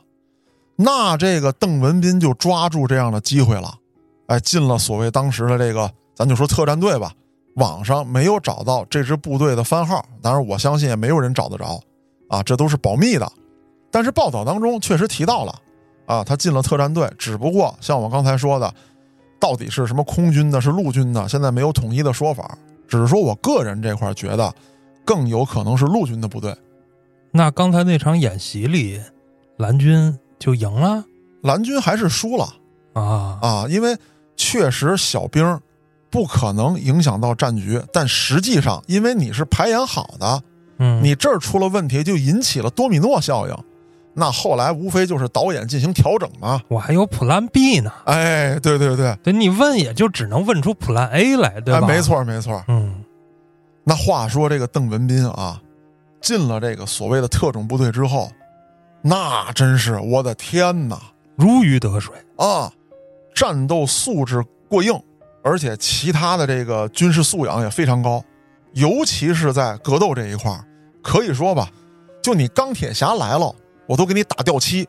[0.77, 3.75] 那这个邓文斌就抓住这样的机会了，
[4.27, 7.13] 哎，进了所谓当时的这个，咱就说特战队吧。
[7.57, 11.81] 网上没有找到这支部队的番号，当然我相信也没有人找得着，
[12.29, 13.31] 啊，这都是保密的。
[13.91, 15.55] 但是报道当中确实提到了，
[16.07, 18.73] 啊，他进了特战队，只不过像我刚才说的，
[19.41, 22.57] 到底是什么空军的，是陆军的，现在没有统一的说法。
[22.87, 24.55] 只是说我个人这块觉得，
[25.11, 26.57] 更有可能是陆军的部队。
[27.33, 29.01] 那刚才那场演习里，
[29.57, 31.05] 蓝军就赢了
[31.43, 32.55] 蓝军还是输了。
[32.93, 33.97] 啊啊，因为
[34.37, 35.61] 确实小兵
[36.11, 40.43] 不可能影响到战局，但实际上，因为你是排演好的，
[40.79, 43.55] 嗯，你这儿出了问题，就引起了多米诺效应。
[44.15, 46.61] 那后来无非就是导演进行调整嘛。
[46.69, 47.93] 我还有 Plan B 呢。
[48.05, 51.85] 哎，对对对，对你问也就只能问出 Plan A 来，对吧？
[51.85, 52.01] 哎，没。
[52.01, 52.63] 错没错。
[52.69, 52.95] 嗯
[53.91, 55.61] 那话说这个邓文斌啊，
[56.21, 58.31] 进了这个所谓的特种部队之后，
[59.03, 60.97] 那真是我的天哪！
[61.35, 62.15] 如鱼得水。
[62.37, 62.73] 啊，
[63.35, 64.95] 战斗素质过硬，
[65.43, 68.23] 而且其他的这个军事素养也非常高，
[68.75, 70.65] 尤其是在格斗这一块儿，
[71.03, 71.69] 可以说吧，
[72.23, 73.53] 就你钢铁侠来了，
[73.89, 74.89] 我都给你打掉漆，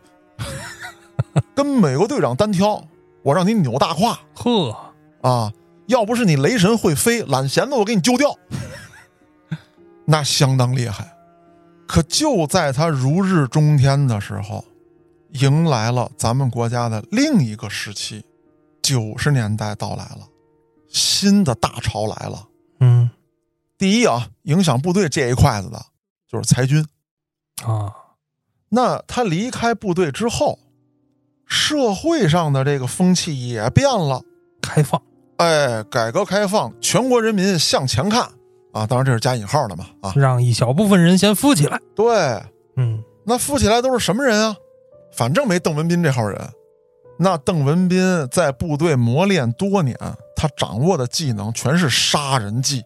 [1.55, 2.79] 跟美国队长单挑，
[3.23, 4.77] 我让你扭大胯呵，
[5.23, 5.51] 啊！
[5.87, 8.33] 要不是你雷神会飞，懒弦子我给你揪掉，
[10.11, 11.09] 那相当厉害。
[11.87, 14.65] 可就在他如日中天的时候，
[15.35, 18.25] 迎来了咱们国家的另一个时期，
[18.81, 20.27] 九十年代到来了，
[20.89, 22.45] 新的大潮来了。
[22.81, 23.09] 嗯
[23.77, 25.81] 第一啊，影响部队这一块子的
[26.29, 26.85] 就是裁军。
[27.63, 27.93] 啊，
[28.67, 30.59] 那他离开部队之后，
[31.47, 34.21] 社会上的这个风气也变了。
[34.61, 35.01] 开放。
[35.37, 38.29] 哎，改革开放，全国人民向前看
[38.73, 38.87] 啊！
[38.87, 40.13] 当然这是加引号的嘛啊！
[40.15, 41.79] 让一小部分人先富起来。
[41.95, 42.41] 对，
[42.77, 44.55] 嗯那富起来都是什么人啊？
[45.13, 46.39] 反正没邓文斌这号人。
[47.19, 49.95] 那邓文斌在部队磨练多年，
[50.35, 52.83] 他掌握的技能全是杀人技。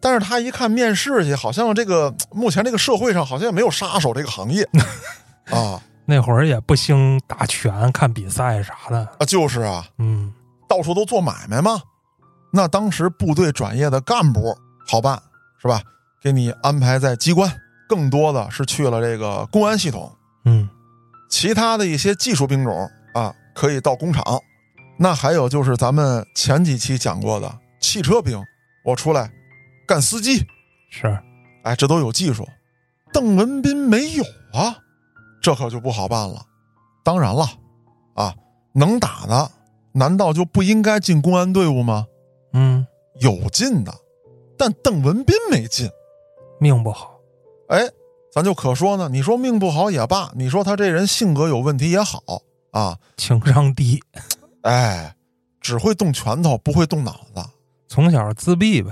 [0.00, 4.66] 但是他一看面试去，好像这个目前这个社会上好像也没有杀手这个行业
[5.50, 9.00] 啊那会儿也不兴打拳、看比赛啥的。
[9.18, 10.32] 啊，就是啊，嗯
[10.66, 11.80] 到处都做买卖嘛。
[12.50, 14.56] 那当时部队转业的干部
[14.88, 15.22] 好办
[15.60, 15.82] 是吧？
[16.20, 17.48] 给你安排在机关，
[17.88, 20.10] 更多的是去了这个公安系统。
[20.44, 20.68] 嗯
[21.30, 24.24] 其他的一些技术兵种啊，可以到工厂。
[24.98, 28.42] 那还有就是咱们前几期讲过的汽车兵，
[28.84, 29.30] 我出来
[29.86, 30.44] 干司机。
[30.90, 31.18] 是。
[31.64, 32.48] 哎，这都有技术。
[33.12, 34.78] 邓文斌没有啊，
[35.42, 36.42] 这可就不好办了。
[37.04, 37.46] 当然了，
[38.14, 38.34] 啊，
[38.72, 39.50] 能打的
[39.92, 42.06] 难道就不应该进公安队伍吗？
[42.54, 42.86] 嗯，
[43.20, 43.94] 有进的，
[44.58, 45.88] 但邓文斌没进，
[46.58, 47.18] 命不好。
[47.68, 47.88] 哎，
[48.32, 49.08] 咱就可说呢。
[49.10, 52.22] 你说命不好也罢，你说他这人性格有问题也好
[52.72, 54.02] 啊，情商低，
[54.62, 55.14] 哎，
[55.60, 57.42] 只会动拳头，不会动脑子。
[57.86, 58.90] 从小自闭呗。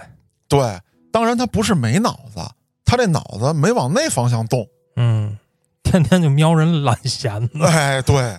[0.48, 0.80] 对，
[1.12, 2.40] 当然他不是没脑子，
[2.84, 4.66] 他这脑子没往那方向动。
[4.96, 5.36] 嗯，
[5.82, 7.62] 天天就瞄人懒闲子。
[7.64, 8.38] 哎，对。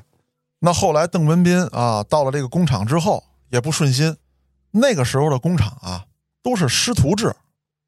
[0.59, 4.15] 那后来邓文斌啊，到了这个工厂之后也不顺心。
[4.71, 5.96] 那个时候的工厂啊，
[6.47, 7.36] 都是师徒制，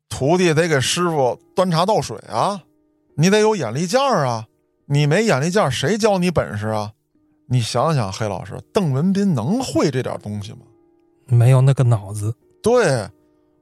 [0.10, 2.62] 徒弟得给师傅端茶倒水啊，
[3.16, 4.48] 你得有眼力劲儿啊，
[4.86, 6.92] 你没眼力劲儿，谁教你本事啊？
[7.48, 10.60] 你想想，黑老师，邓文斌能会这点东西吗？
[11.28, 12.36] 没有那个脑子。
[12.62, 13.08] 对，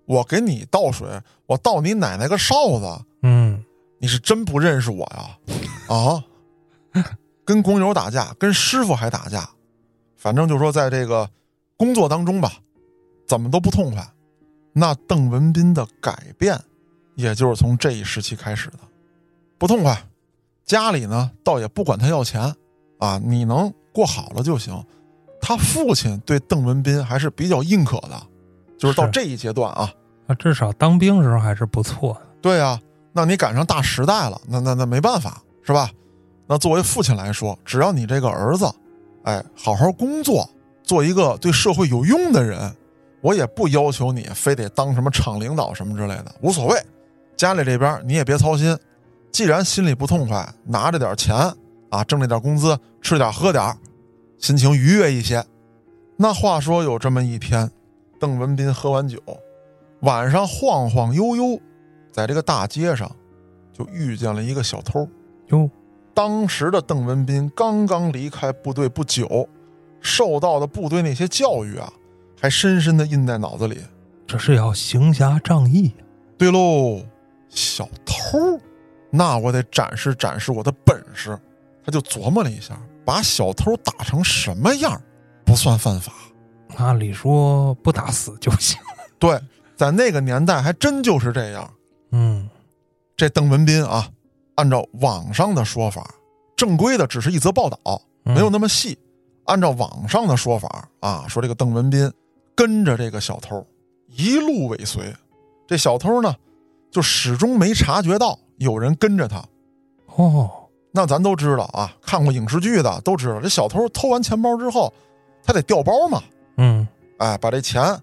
[0.07, 1.07] 我给你倒水，
[1.45, 3.63] 我倒你奶奶个哨子，嗯，
[3.99, 5.95] 你是真不认识我呀？
[5.95, 6.23] 啊，
[7.45, 9.47] 跟工友打架，跟师傅还打架，
[10.15, 11.29] 反正就说在这个
[11.77, 12.53] 工作当中吧，
[13.27, 14.03] 怎么都不痛快。
[14.79, 16.55] 那邓文斌的改变，
[17.15, 18.77] 也就是从这一时期开始的，
[19.57, 19.99] 不痛快。
[20.65, 22.53] 家里呢，倒也不管他要钱，
[22.99, 24.79] 啊，你能过好了就行。
[25.41, 28.21] 他父亲对邓文斌还是比较认可的，
[28.77, 29.91] 就是到这一阶段啊，
[30.27, 32.21] 啊，至少当兵时候还是不错的。
[32.39, 32.79] 对呀、
[33.13, 35.89] 那你赶上大时代了，那那那没办法，是吧？
[36.45, 38.71] 那作为父亲来说，只要你这个儿子，
[39.23, 40.47] 哎，好好工作，
[40.83, 42.75] 做一个对社会有用的人，
[43.21, 46.79] 我也不要求你非得当什么厂领导什么之类的，无所谓。
[47.35, 48.77] 家里这边你也别操心，
[49.31, 51.35] 既然心里不痛快，拿着点钱
[51.89, 53.75] 啊，挣这点工资，吃点喝点，
[54.37, 55.43] 心情愉悦一些。
[56.15, 57.69] 那话说有这么一天，
[58.19, 59.19] 邓文斌喝完酒，
[60.01, 61.59] 晚上晃晃悠悠，
[62.11, 63.09] 在这个大街上，
[63.71, 65.07] 就遇见了一个小偷。
[65.49, 65.69] 哟，
[66.13, 69.47] 当时的邓文斌刚刚离开部队不久，
[70.01, 71.93] 受到的部队那些教育啊，
[72.39, 73.79] 还深深的印在脑子里。
[74.25, 75.93] 这是要行侠仗义。
[76.37, 77.01] 对喽，
[77.49, 78.59] 小偷，
[79.09, 81.37] 那我得展示展示我的本事。
[81.83, 85.01] 他就琢磨了一下，把小偷打成什么样
[85.45, 86.13] 不算犯法？
[86.75, 88.77] 按理说不打死就行。
[89.17, 89.39] 对，
[89.75, 91.73] 在那个年代还真就是这样。
[92.11, 92.49] 嗯，
[93.15, 94.09] 这邓文斌啊，
[94.55, 96.13] 按照网上的说法，
[96.57, 97.79] 正规的只是一则报道，
[98.25, 98.99] 嗯没有那么细。
[99.45, 102.11] 按照网上的说法啊，说这个邓文斌
[102.57, 103.63] 跟着这个小偷
[104.07, 105.13] 一路尾随，
[105.67, 106.35] 这小偷呢
[106.89, 109.45] 就始终没察觉到有人跟着他。
[110.15, 110.49] 哦，
[110.91, 114.91] 那咱都知道啊，看过影视剧的都知道，这小偷偷完钱包之后，
[115.43, 116.23] 他得调包嘛，
[116.57, 116.87] 嗯，
[117.19, 117.95] 哎，把这钱，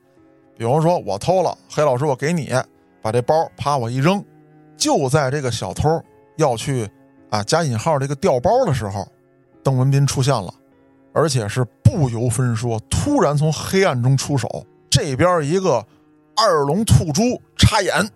[0.56, 2.52] 比方说我偷了，黑老师我给你，
[3.02, 4.24] 把这包啪我一扔，
[4.76, 6.00] 就在这个小偷
[6.36, 6.88] 要去
[7.30, 9.04] 啊加引号这个调包的时候，
[9.64, 10.54] 邓文斌出现了，
[11.12, 15.84] 而且是不由分说，突然从黑暗中出手，这边一个
[16.36, 18.10] 二龙吐珠插眼，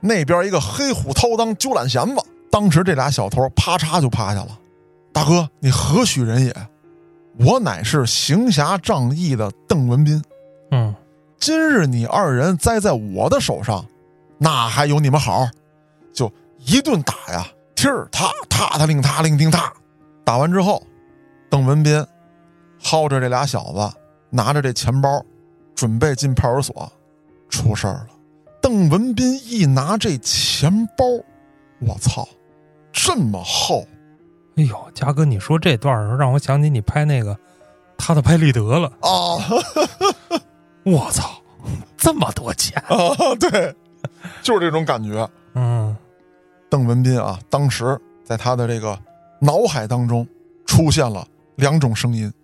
[0.00, 4.58] 那边一个黑虎掏裆揪懒弦子，当时这俩小偷啪嚓就趴下了。
[5.12, 6.54] 大哥，你何许人也？
[7.38, 10.22] 我乃是行侠仗义的邓文斌。
[10.70, 10.94] 嗯，
[11.38, 13.84] 今日你二人栽在我的手上，
[14.38, 15.48] 那还有你们好？
[16.12, 19.72] 就一顿打呀，踢儿踏踏踏令踏令叮踏。
[20.24, 20.82] 打完之后，
[21.48, 22.04] 邓文斌
[22.82, 23.96] 薅着这俩小子，
[24.30, 25.22] 拿着这钱包，
[25.74, 26.92] 准备进派出所。
[27.48, 28.08] 出事儿了。
[28.60, 31.04] 邓文斌一拿这钱包，
[31.78, 32.28] 我操，
[32.92, 33.86] 这么厚！
[34.56, 37.38] 哎呦，嘉哥，你说这段儿时候让我想起你拍那个
[37.96, 38.88] 他的拍立得了。
[39.00, 39.38] 啊
[40.82, 41.40] 我操，
[41.96, 42.82] 这么多钱！
[42.88, 43.74] 啊，对，
[44.42, 45.28] 就是这种感觉。
[45.54, 45.96] 嗯，
[46.68, 48.98] 邓文斌啊，当时在他的这个
[49.40, 50.26] 脑海当中
[50.66, 52.34] 出现了两种声音，啊，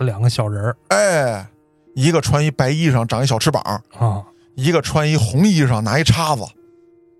[0.00, 1.46] 两个小人儿哎，
[1.94, 3.62] 一个穿一白衣裳，长一小翅膀；
[3.98, 6.42] 啊，一个穿一红衣裳，拿一叉子。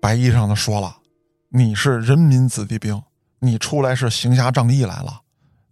[0.01, 0.97] 白衣裳的说了
[1.49, 3.01] ：“你是人民子弟兵，
[3.39, 5.21] 你出来是行侠仗义来了，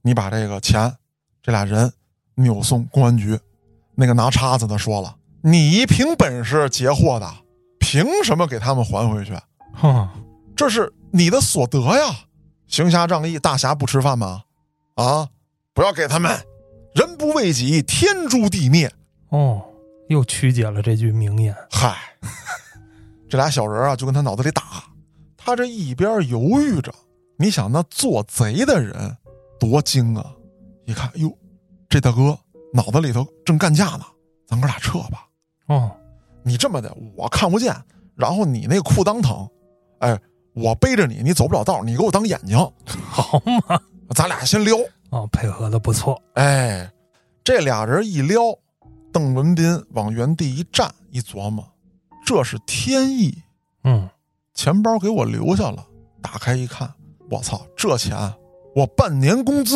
[0.01, 0.93] 你把这个钱，
[1.41, 1.91] 这俩人
[2.35, 3.39] 扭送公安局。”
[3.95, 7.27] 那个拿叉子的说了：“你凭本事截获的，
[7.79, 9.33] 凭什么给他们还回去？”
[9.73, 10.07] 哼，
[10.55, 12.15] 这是你的所得呀！
[12.67, 14.43] 行侠仗义，大侠不吃饭吗？
[14.95, 15.29] 啊，
[15.73, 16.37] 不要给他们！
[16.93, 18.91] 人不为己，天诛地灭。
[19.29, 19.61] 哦，
[20.09, 21.55] 又曲解了这句名言。
[21.69, 21.95] 嗨，
[23.29, 24.63] 这俩小人啊，就跟他脑子里打。
[25.35, 26.93] 他这一边犹豫着，
[27.37, 29.15] 你想那做贼的人
[29.59, 30.33] 多精啊！
[30.85, 31.31] 一看，哟，
[31.87, 32.37] 这大哥
[32.73, 34.05] 脑子里头正干架呢，
[34.47, 35.27] 咱哥俩撤吧。
[35.67, 35.91] 哦，
[36.43, 37.75] 你这么的，我看不见，
[38.15, 39.47] 然后你那裤裆疼，
[39.99, 40.19] 哎，
[40.53, 43.79] 我背着你，你走不了道，你给我当眼睛， 好嘛，
[44.15, 44.77] 咱俩先撩。
[45.09, 46.21] 哦，配合的不错。
[46.33, 46.91] 哎，
[47.43, 48.41] 这俩人一撩，
[49.11, 51.65] 邓文斌往原地一站，一琢磨，
[52.25, 53.37] 这是天意。
[53.83, 54.09] 嗯，
[54.53, 55.85] 钱包给我留下了，
[56.21, 56.93] 打开一看，
[57.29, 58.17] 我操，这钱
[58.75, 59.75] 我半年工资。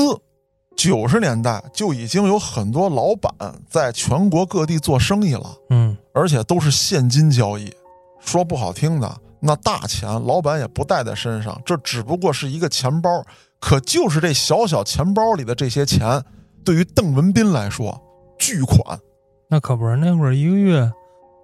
[0.77, 3.31] 九十年代就已经有很多老板
[3.69, 7.71] 在全国各地做生意了，嗯，而且都是现金交易。
[8.19, 13.23] 说不好听的，那大钱老板也不带在身上，这只不过是一个钱包。
[13.61, 16.21] 可就是这小小钱包里的这些钱，
[16.65, 18.01] 对于邓文斌来说，
[18.37, 18.99] 巨款。
[19.47, 20.91] 那可不是，那会儿一个月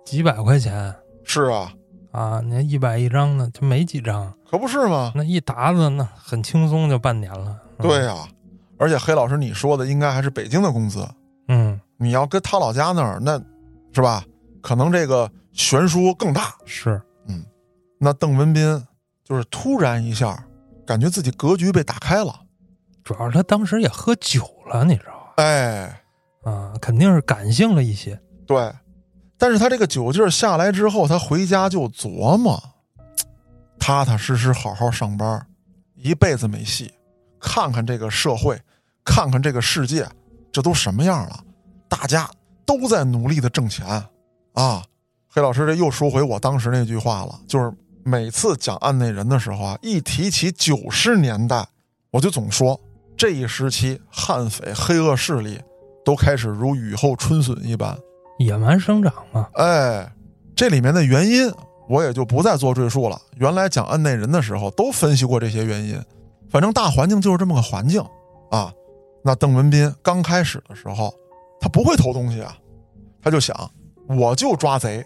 [0.03, 1.71] 几百块钱是啊，
[2.11, 4.33] 啊，那一百一张的，就没几张。
[4.49, 5.13] 可不是吗？
[5.15, 7.55] 那一沓子，那很轻松就半年了。
[7.79, 8.15] 嗯对呀、
[8.79, 11.07] 而且黑老师你说的应该还是北京的工资，
[11.47, 13.39] 嗯，你要跟他老家那儿，那
[13.93, 14.23] 是吧？
[14.63, 16.55] 可能这个悬殊更大。
[16.65, 17.45] 是，嗯
[17.99, 18.83] 那邓文斌
[19.23, 20.43] 就是突然一下，
[20.87, 22.33] 感觉自己格局被打开了。
[23.03, 25.33] 主要是他当时也喝酒了，你知道吧？
[25.35, 26.01] 哎，
[26.43, 28.19] 啊，肯定是感性了一些。
[28.45, 28.73] 对，
[29.37, 32.61] 但是他这个酒劲儿下来之后，他回家就琢磨，
[33.77, 35.45] 踏踏实实好好上班，
[35.95, 36.91] 一辈子没戏。
[37.39, 38.59] 看看这个社会，
[39.05, 40.07] 看看这个世界，
[40.51, 41.43] 这都什么样了？
[41.87, 42.29] 大家
[42.65, 43.85] 都在努力的挣钱
[44.53, 44.83] 啊！
[45.29, 47.71] 黑老师，这又说回我当时那句话了，就是
[48.07, 51.67] 每次讲案内人的时候啊，一提起九十年代，
[52.09, 52.79] 我就总说
[53.17, 55.59] 这一时期悍匪黑恶势力
[56.05, 57.99] 都开始如雨后春笋一般。
[58.39, 60.09] 野蛮生长嘛，哎，
[60.55, 61.51] 这里面的原因
[61.89, 63.19] 我也就不再做赘述了。
[63.35, 66.01] 原来讲案内人的时候都分析过这些原因，
[66.49, 68.01] 反正大环境就是这么个环境
[68.51, 68.71] 啊。
[69.21, 71.13] 那邓文斌刚开始的时候，
[71.59, 72.55] 他不会偷东西啊，
[73.21, 73.69] 他就想
[74.07, 75.05] 我就抓贼，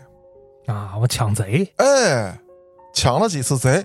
[0.68, 2.40] 啊，我抢贼，哎，
[3.02, 3.84] 抢了几次贼，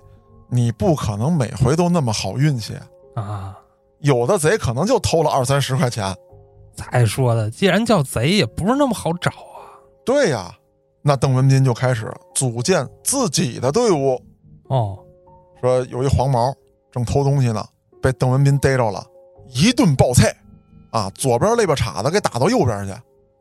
[0.50, 2.74] 你不可能每回都那么好运气，
[3.14, 3.56] 啊，
[4.00, 6.14] 有的贼可能就偷了二三十块钱。
[6.74, 9.72] 再说了，既然叫贼，也不是那么好找啊。
[10.04, 10.54] 对呀，
[11.00, 14.20] 那邓文斌就开始组建自己的队伍，
[14.68, 14.98] 哦，
[15.62, 16.54] 说有一黄毛
[16.92, 17.66] 正偷东西呢，
[18.02, 19.02] 被邓文斌逮着了，
[19.48, 20.36] 一顿暴菜，
[20.90, 22.92] 啊，左边肋巴叉子给打到右边去。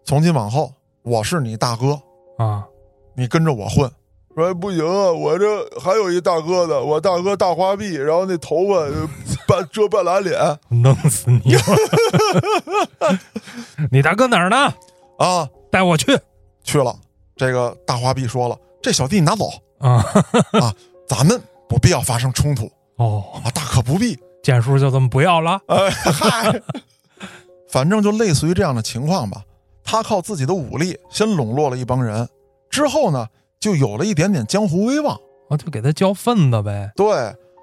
[0.05, 0.71] 从今往后，
[1.03, 1.99] 我是你大哥，
[2.37, 2.65] 啊，
[3.13, 3.91] 你跟着我混。
[4.35, 5.45] 说不行啊，我这
[5.79, 9.07] 还有一大哥呢，我大哥大花臂，然后那头发呃
[9.47, 10.37] 半遮半拉脸
[10.69, 11.55] 弄死你！
[13.89, 14.73] 你大哥哪儿呢？
[15.17, 16.19] 啊，带我去
[16.63, 16.93] 去了。
[17.37, 20.03] 这个大花臂说了，这小弟你拿走啊！
[20.59, 20.73] 啊，
[21.07, 24.19] 咱们不必要发生冲突哦，啊，大可不必。
[24.43, 25.59] 剑叔就这么不要了？
[25.67, 26.61] 哎嗨，
[27.69, 29.41] 反正就类似于这样的情况吧。
[29.83, 32.27] 他靠自己的武力先笼络了一帮人，
[32.69, 33.27] 之后呢，
[33.65, 35.19] 就有了一点点江湖威望。
[35.49, 36.91] 啊就给他交份子呗。
[36.95, 37.11] 对，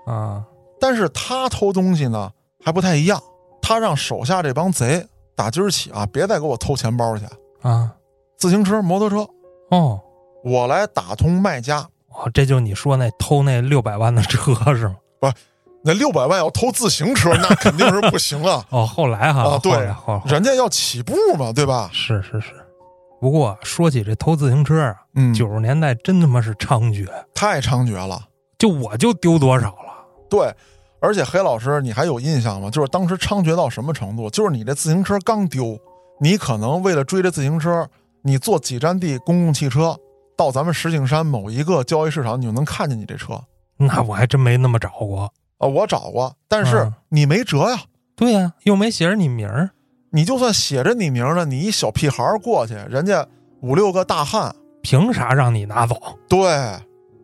[0.07, 0.43] 啊，
[0.81, 2.29] 但是他偷东西呢
[2.65, 3.23] 还不太一样，
[3.61, 7.25] 他让手下这帮贼打今儿起啊，别再给我偷钱包去，
[7.63, 7.93] 啊，
[8.37, 9.29] 自行车、摩托车，
[9.71, 10.01] 哦，
[10.45, 11.79] 我来打通卖家。
[12.09, 14.97] 哦，这就你说那偷那六百万的车是吗？
[15.21, 15.35] 不是
[15.85, 18.65] 那六百万要偷自行车， 那肯定是不行啊！
[18.71, 19.73] 哦，后来哈，啊，对
[20.27, 21.91] 人家要起步嘛，对吧？
[21.93, 22.53] 是是是。
[23.23, 28.21] 不过说起这偷自行车啊，嗯，九十年代真他妈是猖獗，太猖獗了。
[28.59, 29.95] 就我就丢多少了。
[30.29, 30.53] 对，
[30.99, 32.69] 而且黑老师，你还有印象吗？
[32.69, 34.29] 就是当时猖獗到什么程度？
[34.29, 35.79] 就是你这自行车刚丢，
[36.21, 37.89] 你可能为了追这自行车，
[38.23, 39.97] 你坐几站地公共汽车
[40.37, 43.45] 到咱们石景山某一个交易市场，你就能看见你这车啊、
[43.77, 45.69] 那我还真没那么找过啊。
[45.69, 47.83] 我找过，但是嗯你没辙呀。
[48.17, 49.71] 对呀、又没写着你名儿。
[50.13, 53.27] 你就算写着你名儿呢，你一小屁孩儿过去，人家
[53.61, 55.97] 五六个大汉，凭啥让你拿走？
[56.29, 56.47] 对，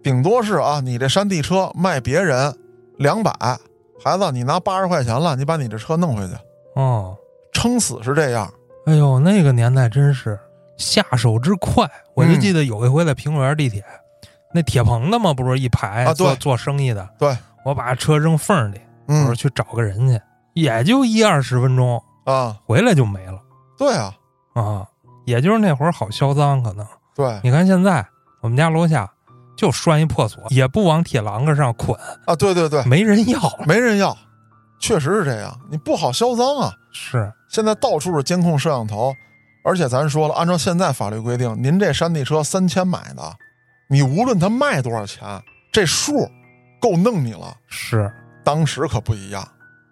[0.03, 2.53] 顶多是啊，你这山地车卖别人
[2.97, 3.31] 两百，
[4.03, 6.35] 孩子你拿八十块钱了，你把你这车弄回去，
[6.75, 7.15] 哦，
[7.53, 8.51] 撑死是这样。
[8.87, 10.39] 哎呦，那个年代真是
[10.79, 11.87] 下手之快。
[12.15, 13.85] 我就嗯记得有一回在苹果园地铁，
[14.55, 17.07] 那铁棚子嘛，不是一排啊对做做生意的。
[17.19, 17.37] 对，
[17.67, 20.19] 我把车扔缝儿里，我说嗯去找个人去，
[20.55, 22.03] 也就一二十分钟，
[22.33, 23.39] 啊，回来就没了。
[23.77, 24.15] 对啊，
[24.55, 24.87] 啊。
[25.25, 26.87] 也就是那会儿好销赃，可能。
[27.15, 27.39] 对。
[27.43, 28.07] 你看现在
[28.41, 29.11] 我们家楼下
[29.57, 31.95] 就拴一破锁，也不往铁栏杆上捆，
[32.27, 33.39] 啊，对对对，没人要。
[33.39, 33.65] 了。
[33.67, 34.17] 没人要，
[34.79, 35.55] 确实是这样。
[35.71, 39.15] 你不好销赃啊，是，现在到处是监控摄像头，
[39.65, 43.23] 而且咱说了，按照现在法律规定，您这山地车三千买的，
[43.91, 46.27] 你无论它卖多少钱，这数
[46.81, 47.55] 够弄你了。
[47.67, 48.11] 是，
[48.43, 49.47] 当时可不一样，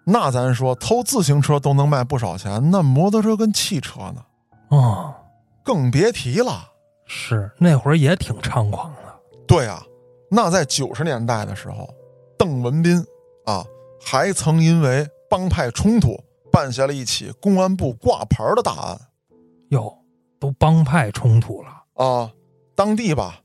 [0.09, 4.23] 那咱说偷自行车都能卖不少钱，那摩托车跟汽车呢，
[4.69, 5.13] 哦，
[5.65, 6.71] 更别提了。
[7.05, 9.01] 是那会儿也挺猖狂的。
[9.45, 9.83] 对啊，
[10.31, 11.89] 那在九十年代的时候，
[12.37, 13.05] 邓文斌
[13.45, 13.65] 啊，
[14.01, 16.17] 还曾因为帮派冲突，
[16.53, 19.01] 办下了一起公安部挂牌的大案
[19.71, 19.93] 哟，
[20.39, 22.31] 都帮派冲突了，啊。
[22.75, 23.41] 当地吧，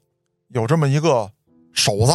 [0.51, 1.29] 有这么一个
[1.73, 2.13] 手子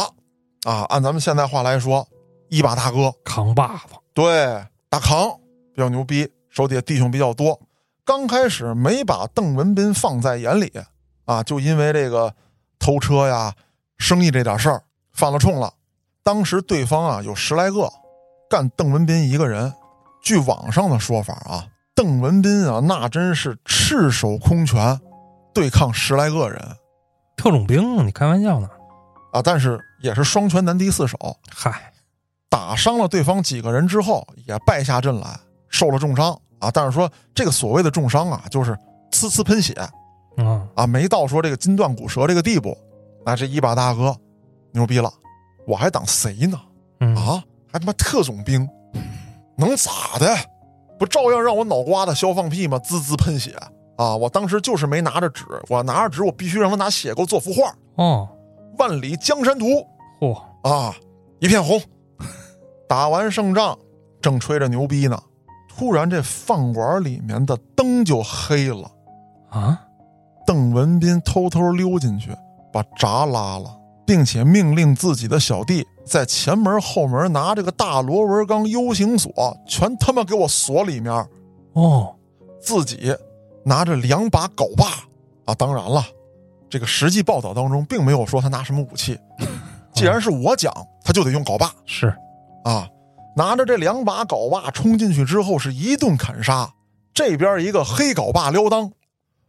[0.64, 2.08] 啊，按咱们现在话来说，
[2.48, 5.30] 一把大哥，扛把子，对，大扛
[5.72, 7.56] 比较牛逼，手底下弟兄比较多。
[8.04, 10.72] 刚开始没把邓文斌放在眼里
[11.24, 12.34] 啊，就因为这个
[12.80, 13.54] 偷车呀、
[13.96, 15.72] 生意这点事儿犯了冲了。
[16.24, 17.88] 当时对方啊有十来个，
[18.50, 19.72] 干邓文斌一个人。
[20.20, 25.00] 据网上的说法啊，邓文斌啊那真是赤手空拳
[25.54, 26.60] 对抗十来个人
[27.36, 28.68] 特种兵，你开玩笑呢？
[29.32, 31.16] 啊，但是也是双拳难敌四手，
[31.54, 31.92] 嗨，
[32.50, 35.38] 打伤了对方几个人之后，也败下阵来，
[35.68, 36.70] 受了重伤啊。
[36.70, 38.72] 但是说这个所谓的重伤啊，就是
[39.10, 39.74] 呲呲喷血
[40.36, 42.76] 嗯，啊，没到说这个筋断骨折这个地步。
[43.26, 44.16] 那这一把大哥
[44.72, 45.12] 牛逼了，
[45.66, 46.58] 我还当谁呢？
[47.00, 47.42] 嗯啊，
[47.72, 48.66] 还他妈特种兵，
[49.56, 50.34] 能咋的？
[50.98, 52.78] 不照样让我脑瓜子削放屁吗？
[52.78, 53.54] 滋滋喷血
[53.96, 54.16] 啊！
[54.16, 58.28] 我当时就是没拿着纸，我拿着纸，我必须让他拿血给我做幅画，哦，
[58.78, 59.66] 《万里江山图》。
[60.20, 60.94] 嚯，啊，
[61.40, 61.80] 一片红。
[62.88, 63.78] 打完胜仗，
[64.20, 65.20] 正吹着牛逼呢，
[65.68, 68.90] 突然这饭馆里面的灯就黑了。
[69.50, 69.80] 啊，
[70.46, 72.30] 邓文斌偷偷溜进去，
[72.72, 81.12] 把闸拉了，并且命令自己的小弟在前门后门拿这个大螺纹钢 U 型锁，全他妈给我锁里面。
[81.74, 82.14] 哦，
[82.60, 83.14] 自己
[83.64, 84.86] 拿着两把镐把
[85.44, 86.04] 啊，当然了，
[86.68, 89.18] 这个实际报道当中并没有说他拿什么武器。
[89.94, 90.72] 既然是我讲，
[91.02, 91.72] 他就得用镐把。
[91.86, 92.14] 是，
[92.68, 92.86] 啊，
[93.34, 96.70] 拿着这两把镐把冲进去之后是一顿砍杀，
[97.14, 98.92] 这边一个黑镐把撩裆，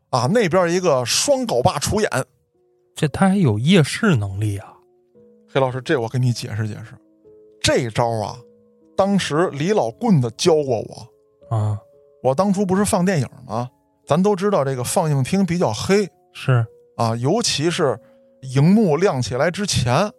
[0.10, 2.10] 啊，那边一个双镐把杵眼。
[2.96, 4.74] 这他还有夜视能力啊？
[5.54, 6.96] 黑老师，这我给你解释解释，
[7.62, 8.38] 这招啊，
[8.96, 11.58] 当时李老棍子教过我。
[11.58, 11.78] 啊，
[12.24, 13.70] 我当初不是放电影吗？
[14.08, 16.66] 咱都知道这个放映厅比较黑是，
[16.96, 18.00] 啊，尤其是
[18.54, 20.10] 荧幕亮起来之前，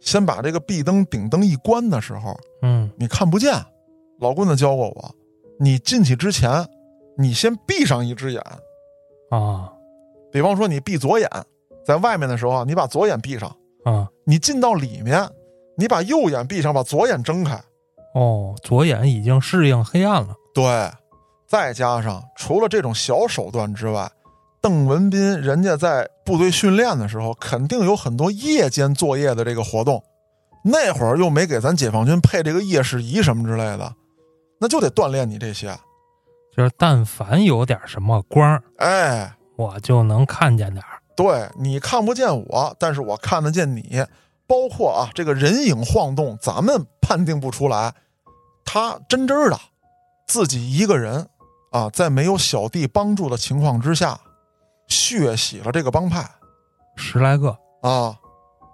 [0.00, 3.52] 先把这个壁灯顶灯一关的时候，嗯，你看不见。
[4.20, 5.14] 老棍子教过我，
[5.60, 6.50] 你进去之前，
[7.16, 8.42] 你先闭上一只眼。
[9.30, 9.72] 啊，
[10.32, 11.30] 比方说你闭左眼，
[11.84, 13.48] 在外面的时候啊，你把左眼闭上；
[13.84, 15.28] 啊，你进到里面，
[15.76, 17.62] 你把右眼闭上，把左眼睁开。
[18.14, 20.34] 哦，左眼已经适应黑暗了。
[20.52, 20.90] 对，
[21.46, 24.10] 再加上除了这种小手段之外，
[24.60, 30.02] 邓文斌人家在部队训练的时候，肯定有很多夜间作业的这个活动。
[30.64, 33.94] 那会儿又没给咱解放军配这个夜视仪什么之类的，
[34.60, 35.76] 那就得锻炼你这些。
[36.56, 41.00] 就是但凡有点什么光儿，哎，我就能看见点儿。
[41.16, 44.04] 对你看不见我，但是我看得见你。
[44.46, 47.94] 包括啊，这个人影晃动，咱们判定不出来，
[48.64, 49.60] 他真真的
[50.26, 51.28] 自己一个人
[51.70, 54.18] 啊，在没有小弟帮助的情况之下，
[54.88, 56.28] 血洗了这个帮派
[56.96, 58.16] 十来个，啊！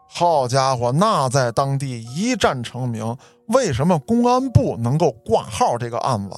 [0.09, 3.17] 好家伙，那在当地一战成名。
[3.49, 6.37] 为什么公安部能够挂号这个案子？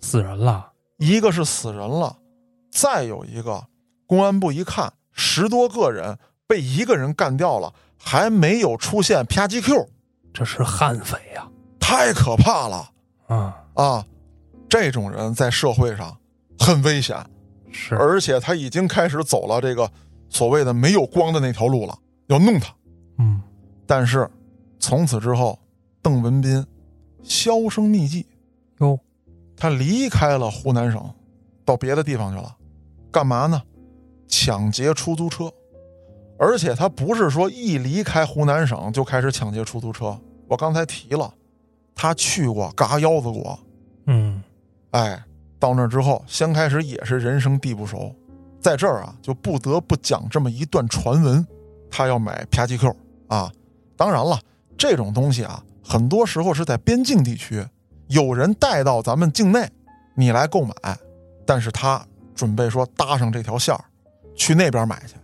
[0.00, 0.72] 死人了。
[0.98, 2.16] 一个是死人了，
[2.72, 3.64] 再有一个，
[4.06, 9.88] 公安部一看十多个人被一个人干掉了，还没有出现啪叽 Q，
[10.32, 11.46] 这是悍匪呀、
[11.78, 12.90] 太可怕了
[13.28, 13.56] 啊！
[13.74, 14.04] 啊！
[14.68, 16.16] 这种人在社会上
[16.58, 17.24] 很危险，
[17.72, 19.90] 是，而且他已经开始走了这个
[20.28, 22.72] 所谓的没有光的那条路了，要弄他。
[23.18, 23.40] 嗯，
[23.86, 24.28] 但是
[24.78, 25.58] 从此之后，
[26.00, 26.64] 邓文斌
[27.22, 28.26] 销声匿迹，
[28.78, 28.98] 哟，
[29.56, 31.02] 他离开了湖南省，
[31.64, 32.56] 到别的地方去了，
[33.10, 33.62] 干嘛呢？
[34.28, 35.52] 抢劫出租车，
[36.38, 40.18] 而且他不是说一离开湖南省就开始抢劫出租车。
[40.48, 41.32] 我刚才提了，
[41.94, 43.58] 他去过嘎腰子国，
[44.06, 44.42] 嗯，
[44.92, 45.22] 哎，
[45.62, 48.12] 到那儿之后，先开始也是人生地不熟，
[48.60, 51.46] 在这儿啊，就不得不讲这么一段传闻，
[51.88, 52.96] 他要买啪叽 Q
[53.28, 53.48] 啊。
[53.96, 54.40] 当然了，
[54.76, 57.64] 这种东西啊，很多时候是在边境地区，
[58.08, 59.70] 有人带到咱们境内，
[60.16, 60.74] 你来购买，
[61.46, 62.04] 但是他
[62.34, 63.84] 准备说搭上这条线儿，
[64.34, 65.14] 去那边买去。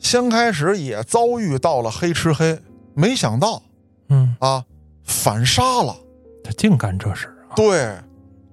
[0.00, 2.58] 先开始也遭遇到了黑吃黑，
[2.92, 3.62] 没想到
[4.08, 4.64] 嗯，啊，
[5.04, 5.94] 反杀了。
[6.42, 7.54] 他净干这事啊。
[7.54, 7.96] 对，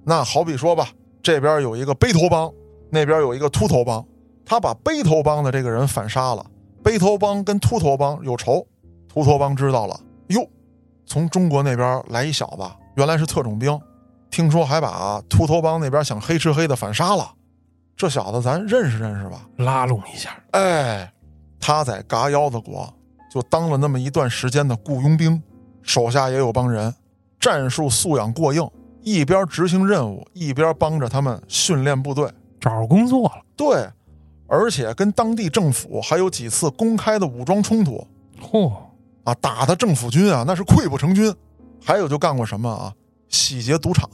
[0.04, 0.90] 那好比说吧，
[1.24, 2.52] 这边有一个背头帮，
[2.90, 4.04] 那边有一个秃头帮，
[4.44, 6.44] 他把背头帮的这个人反杀了。
[6.82, 8.64] 背头帮跟秃头帮有仇，
[9.08, 10.46] 秃头帮知道了，哟，
[11.06, 12.62] 从中国那边来一小子，
[12.96, 13.80] 原来是特种兵，
[14.30, 17.32] 听说还把秃头帮那边想黑吃黑的反杀了。
[17.96, 19.48] 这小子咱认识认识吧？
[19.56, 20.36] 拉拢一下。
[20.50, 21.10] 哎，
[21.58, 22.92] 他在嘎腰子国
[23.32, 25.42] 就当了那么一段时间的雇佣兵，
[25.80, 26.94] 手下也有帮人，
[27.40, 28.68] 战术素养过硬，
[29.04, 32.28] 一边执行任务，一边帮着他们训练部队。
[32.58, 33.42] 找着工作了。
[33.54, 33.86] 对，
[34.48, 38.06] 而且跟当地政府还有几次公开的武装冲突
[38.40, 38.72] 嚯，
[39.24, 41.32] 啊，打的政府军啊那是溃不成军。
[41.84, 42.94] 还有就干过什么啊？
[43.28, 44.08] 洗劫赌场，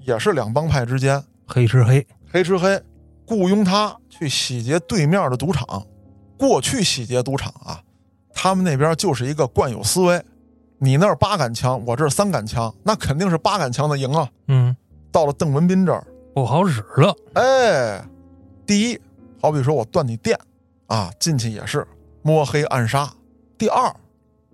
[0.00, 2.06] 也是两帮派之间黑吃黑。
[2.30, 2.78] 黑吃黑，
[3.24, 5.86] 雇佣他去洗劫对面的赌场。
[6.36, 7.80] 过去洗劫赌场啊，
[8.34, 10.22] 他们那边就是一个惯有思维，
[10.78, 14.28] 你那儿八杆枪，我这儿三杆枪，那肯定是八杆枪的赢啊。
[14.48, 14.76] 嗯，
[15.10, 17.16] 到了邓文斌这儿，不好使了。
[17.34, 18.04] 哎，
[18.66, 19.00] 第一，
[19.40, 20.38] 好比说我断你电，
[20.86, 21.86] 啊，进去也是
[22.22, 23.10] 摸黑暗杀。
[23.56, 23.94] 第二，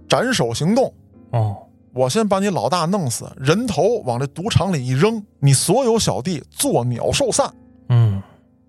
[0.09, 0.95] 斩首行动，
[1.31, 1.57] 哦，
[1.93, 7.53] 我先把你老大弄死，人头往这赌场里一扔，你所有小弟作鸟兽散。
[7.89, 8.23] 嗯，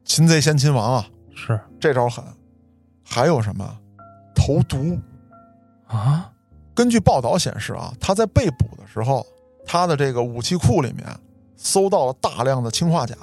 [0.06, 2.24] 擒贼先擒王啊，是这招狠。
[3.06, 3.78] 还有什么？
[4.34, 4.97] 投毒。
[5.86, 6.32] 啊，
[6.76, 9.26] 根据报道显示啊，他在被捕的时候，
[9.66, 11.06] 他的这个武器库里面
[11.56, 13.16] 搜到了大量的氰化钾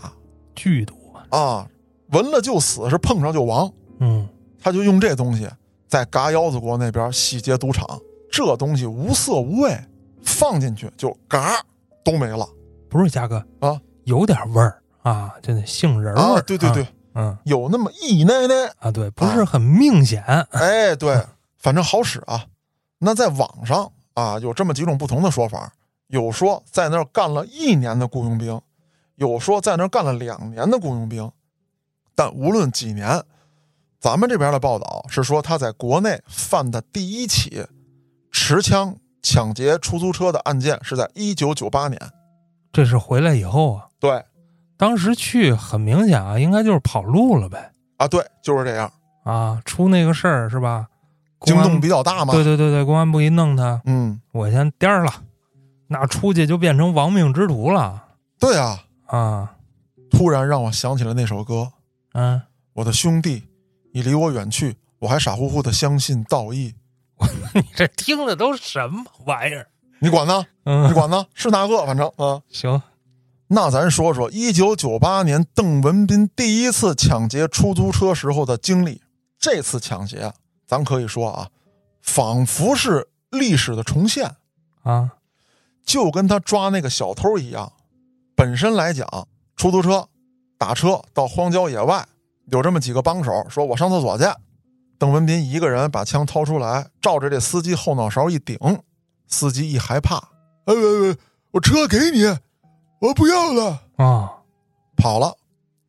[0.55, 1.39] 剧毒啊。
[1.39, 1.69] 啊，
[2.13, 3.73] 闻了就死，是碰上就亡。
[3.99, 4.29] 嗯，
[4.61, 5.49] 他就用这东西
[5.89, 7.87] 在嘎腰子国那边洗劫赌场，
[8.31, 9.79] 这东西无色无味，
[10.23, 11.63] 放进去就嘎
[12.05, 12.49] 都没了
[12.89, 16.43] 不是嘉哥啊，有点味儿啊，就那杏仁味儿、啊！
[16.47, 20.23] 对对对，嗯有那么一奶奶，啊，对，不是很明显。
[20.51, 21.23] 哎，对，
[21.59, 22.45] 反正好使啊。
[23.03, 25.73] 那在网上啊，有这么几种不同的说法，
[26.09, 28.61] 有说在那儿干了一年的雇佣兵，
[29.17, 31.33] 有说在那儿干了两年的雇佣兵。
[32.15, 33.25] 但无论几年，
[33.99, 37.67] 咱们这边的报道是说他在国内犯的第一起
[38.31, 41.99] 持枪抢劫出租车的案件是在一九九八年。
[42.71, 44.23] 这是回来以后啊，对
[44.77, 47.73] 当时去很明显啊，应该就是跑路了呗。
[47.97, 48.93] 啊，对，就是这样，
[49.25, 50.89] 啊，出那个事儿是吧？
[51.41, 52.33] 惊动比较大嘛。
[52.35, 55.13] 对对对对，公安部一弄他，嗯，我先颠儿了，
[55.89, 58.05] 那出去就变成亡命之徒了
[58.39, 59.53] 对啊，啊！
[60.11, 61.73] 突然让我想起了那首歌。
[62.15, 63.45] 嗯，我的兄弟
[63.93, 66.75] 你离我远去，我还傻乎乎的相信道义。
[67.55, 69.69] 你这听的都什么玩意儿？
[70.01, 70.47] 你管呢？
[70.65, 71.27] 嗯你嗯，管呢？
[71.35, 71.85] 是那个？
[71.85, 72.81] 反正啊，行，
[73.49, 79.03] 那咱说说一九九八年邓文斌第一次抢劫出租车时候的经历。
[79.39, 80.33] 这次抢劫，
[80.71, 81.51] 咱可以说啊，
[82.01, 84.37] 仿佛是历史的重现，
[84.85, 85.17] 啊，
[85.85, 87.73] 就跟他抓那个小偷一样。
[88.37, 90.09] 本身来讲，出租车
[90.57, 92.07] 打车到荒郊野外，
[92.53, 94.25] 有这么几个帮手，说我上厕所去。
[94.97, 98.57] 邓文斌一个人把枪掏出来，照着这司机后脑勺一顶，
[99.27, 100.19] 司机一害怕，
[100.67, 101.17] 哎喂喂，
[101.51, 102.27] 我车给你，
[103.01, 104.35] 我不要了，啊，
[104.97, 105.37] 跑了。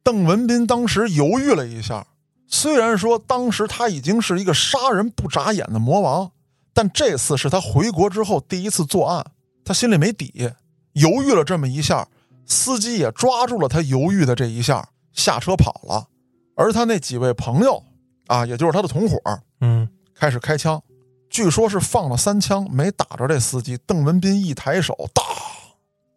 [0.02, 2.08] 邓文斌当时犹豫了一下，
[2.52, 6.32] 虽然说当时他已经是一个杀人不眨眼的魔王，
[6.74, 9.26] 但这次是他回国之后第一次作案，
[9.64, 10.52] 他心里没底，
[10.94, 12.08] 犹豫了这么一下，
[12.46, 16.06] 司机也抓住了他犹豫的这一下，下车跑了。
[16.56, 17.82] 而他那几位朋友
[18.28, 19.18] 啊，也就是他的同伙，
[19.62, 20.84] 嗯，开始开枪，
[21.30, 23.78] 据说是放了三枪没打着这司机。
[23.88, 25.26] 邓文斌一抬手，当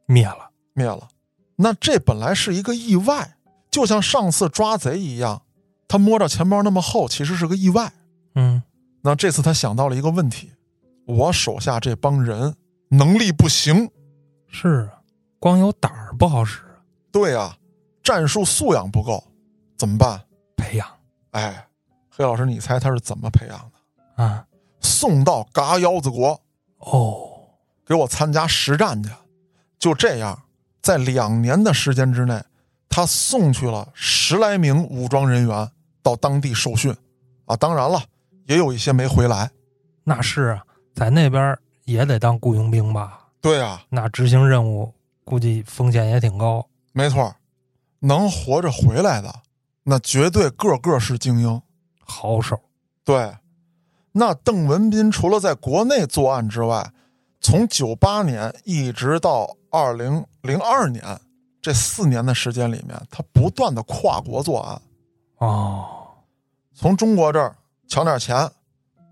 [0.06, 0.50] 灭了。
[0.72, 1.08] 灭了。
[1.56, 3.36] 那这本来是一个意外，
[3.70, 5.40] 就像上次抓贼一样，
[5.94, 7.92] 他摸着钱包那么厚，其实是个意外。
[8.34, 8.60] 嗯，
[9.02, 10.50] 那这次他想到了一个问题：
[11.06, 12.52] 我手下这帮人
[12.88, 13.88] 能力不行，
[14.48, 14.98] 是啊，
[15.38, 16.62] 光有胆儿不好使，
[17.12, 17.56] 对啊，
[18.02, 19.22] 战术素养不够，
[19.78, 20.20] 怎么办？
[20.56, 20.88] 培养
[21.30, 21.64] 哎，
[22.10, 24.24] 黑老师，你猜他是怎么培养的？
[24.24, 24.44] 啊。
[24.80, 26.40] 送到嘎腰子国，
[26.78, 27.30] 哦，
[27.86, 29.10] 给我参加实战去。
[29.78, 30.42] 就这样，
[30.82, 32.42] 在两年的时间之内，
[32.88, 35.70] 他送去了十来名武装人员
[36.04, 36.94] 到当地受训。
[37.46, 38.00] 啊，当然了，
[38.46, 39.50] 也有一些没回来。
[40.04, 43.28] 那是啊，在那边也得当雇佣兵吧？
[43.40, 44.94] 对啊，那执行任务
[45.24, 46.64] 估计风险也挺高。
[46.92, 47.34] 没错，
[47.98, 49.34] 能活着回来的，
[49.82, 51.60] 那绝对个个是精英。
[51.98, 52.60] 好手，
[53.02, 53.34] 对，
[54.12, 56.92] 那邓文斌除了在国内作案之外，
[57.40, 61.02] 从九八年一直到二零零二年
[61.60, 64.80] 这四年的时间里面，他不断的跨国作案，
[65.38, 65.86] 哦，
[66.74, 67.56] 从中国这儿
[67.88, 68.50] 抢点钱，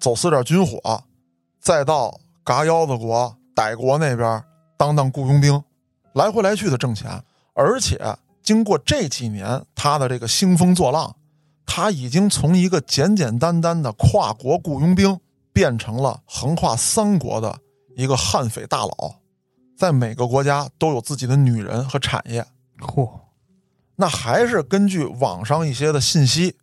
[0.01, 1.05] 走私点军火，
[1.61, 4.43] 再到嘎腰子国、歹国那边
[4.77, 5.63] 当当雇佣兵，
[6.15, 7.23] 来回来去的挣钱。
[7.55, 11.15] 而且经过这几年他的这个兴风作浪，
[11.67, 15.21] 他已经从一个简简单单的跨国雇佣兵，
[15.53, 17.59] 变成了横跨三国的
[17.97, 19.17] 一个悍匪大佬，
[19.77, 22.47] 在每个国家都有自己的女人和产业。
[22.79, 23.09] 嚯，
[24.03, 26.57] 那还是根据网上一些的信息，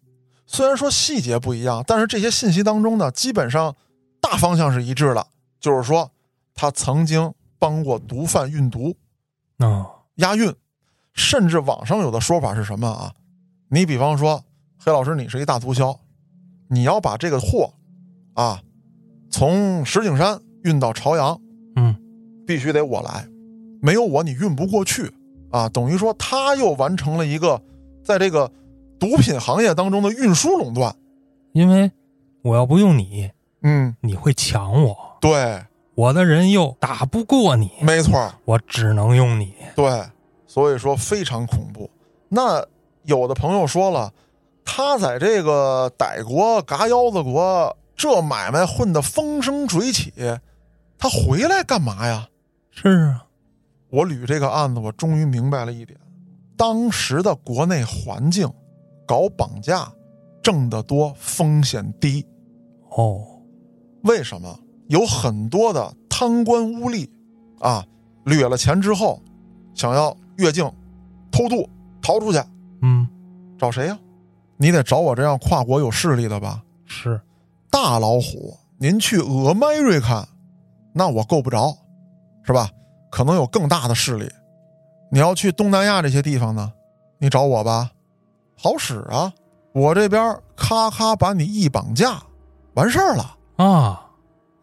[0.46, 3.74] 虽然说细节不一样，但是这些信息当中呢，基本上
[4.20, 5.26] 大大方向是一致的，
[5.60, 6.12] 就是说
[6.54, 8.96] 他曾经帮过毒贩运毒、
[9.58, 10.54] 哦，押运，
[11.16, 13.12] 甚至网上有的说法是什么啊？
[13.70, 14.44] 你比方说，
[14.78, 15.98] 黑老师，你是一大毒枭，
[16.68, 17.74] 你要把这个货
[18.36, 18.62] 啊
[19.32, 21.42] 从石景山运到朝阳，
[21.76, 21.96] 嗯，
[22.46, 23.28] 必须得我来，
[23.82, 25.12] 没有我你运不过去
[25.52, 25.70] 啊。
[25.70, 27.62] 等于说他又完成了一个
[28.04, 28.52] 在这个
[29.00, 30.96] 毒品行业当中的运输垄断。
[31.52, 31.92] 因为
[32.42, 33.32] 我要不用你，
[33.64, 35.64] 嗯，你会抢我，对，
[35.96, 39.54] 我的人又打不过你，没错，我只能用你。
[39.76, 40.04] 对，
[40.46, 41.90] 所以说非常恐怖。
[42.30, 42.64] 那
[43.04, 44.14] 有的朋友说了，
[44.64, 50.14] 他在这个傣国、嘎腰子国这买卖混得风生水起，
[50.98, 52.28] 他回来干嘛呀？
[52.72, 53.26] 是啊，
[53.90, 56.00] 我捋这个案子，我终于明白了一点：
[56.56, 58.52] 当时的国内环境，
[59.08, 59.92] 搞绑架
[60.42, 62.26] 挣得多，风险低。
[62.92, 63.26] 哦，
[64.04, 64.60] 为什么？
[64.88, 67.08] 有很多的贪官污吏
[67.60, 67.86] 啊，
[68.26, 69.22] 掠了钱之后，
[69.74, 70.72] 想要越境
[71.32, 71.70] 偷渡
[72.02, 72.40] 逃出去，
[72.82, 73.08] 嗯，
[73.58, 73.98] 找谁呀？
[74.58, 76.64] 你得找我这样跨国有势力的吧？
[76.86, 77.22] 是，
[77.70, 80.28] 大老虎，您去俄麦瑞看，
[80.94, 81.78] 那我够不着，
[82.44, 82.70] 是吧？
[83.10, 84.30] 可能有更大的势力。
[85.12, 86.72] 你要去东南亚这些地方呢，
[87.18, 87.92] 你找我吧，
[88.56, 89.34] 好使啊！
[89.74, 92.22] 我这边咔咔把你一绑架，
[92.74, 93.36] 完事儿了。
[93.58, 94.12] 啊，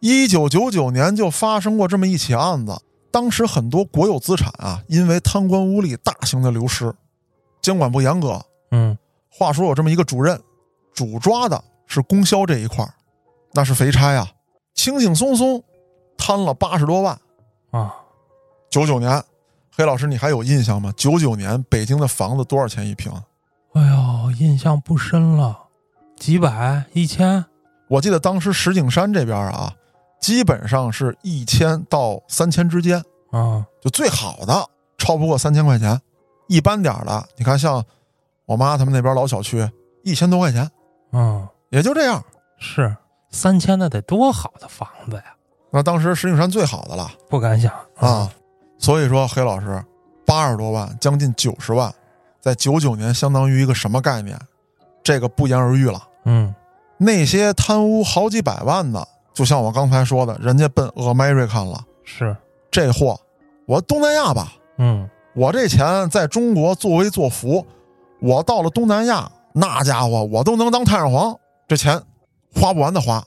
[0.00, 2.76] 一九九九年就发生过这么一起案子，
[3.10, 6.94] 当时很多国有资产啊，因为贪官污吏大型的流失，
[7.62, 8.40] 监管不严格。
[8.70, 8.96] 嗯，
[9.30, 10.40] 话说有这么一个主任，
[10.92, 12.92] 主抓的是供销这一块儿
[13.52, 14.28] 那是肥差呀，
[14.74, 15.62] 轻轻松松
[16.18, 17.18] 贪了八十多万。
[17.70, 17.94] 啊，
[18.76, 19.24] 九九年，
[19.74, 20.92] 黑老师你还有印象吗？
[20.98, 23.10] 九九年北京的房子多少钱一平？
[23.72, 25.58] 哎呦，印象不深了，
[26.18, 27.42] 几百、一千，
[27.88, 29.72] 我记得当时石景山这边啊，
[30.20, 33.02] 基本上是一千到三千之间。
[33.30, 34.68] 啊，就最好的
[34.98, 35.98] 超不过三千块钱，
[36.46, 37.82] 一般点的，你看像
[38.44, 39.66] 我妈他们那边老小区，
[40.04, 40.70] 一千多块钱，
[41.12, 42.22] 嗯，也就这样。
[42.58, 42.94] 是
[43.30, 45.34] 三千的得多好的房子呀，
[45.70, 47.10] 那当时石景山最好的了。
[47.30, 47.72] 不敢想。
[47.96, 48.30] 啊，
[48.78, 49.84] 所以说黑老师
[50.24, 51.92] 八十多万，将近九十万，
[52.40, 54.38] 在九九年相当于一个什么概念？
[55.02, 56.02] 这个不言而喻了。
[56.24, 56.54] 嗯，
[56.98, 62.36] 那些贪污好几百万的，就像我刚才说的，人家奔 American 了，是，
[62.70, 63.20] 这货
[63.66, 67.66] 我东南亚吧，嗯，我这钱在中国作威作福，
[68.20, 72.02] 我到了东南亚，那家伙我都能当太上皇，这钱
[72.54, 73.24] 花不完的花。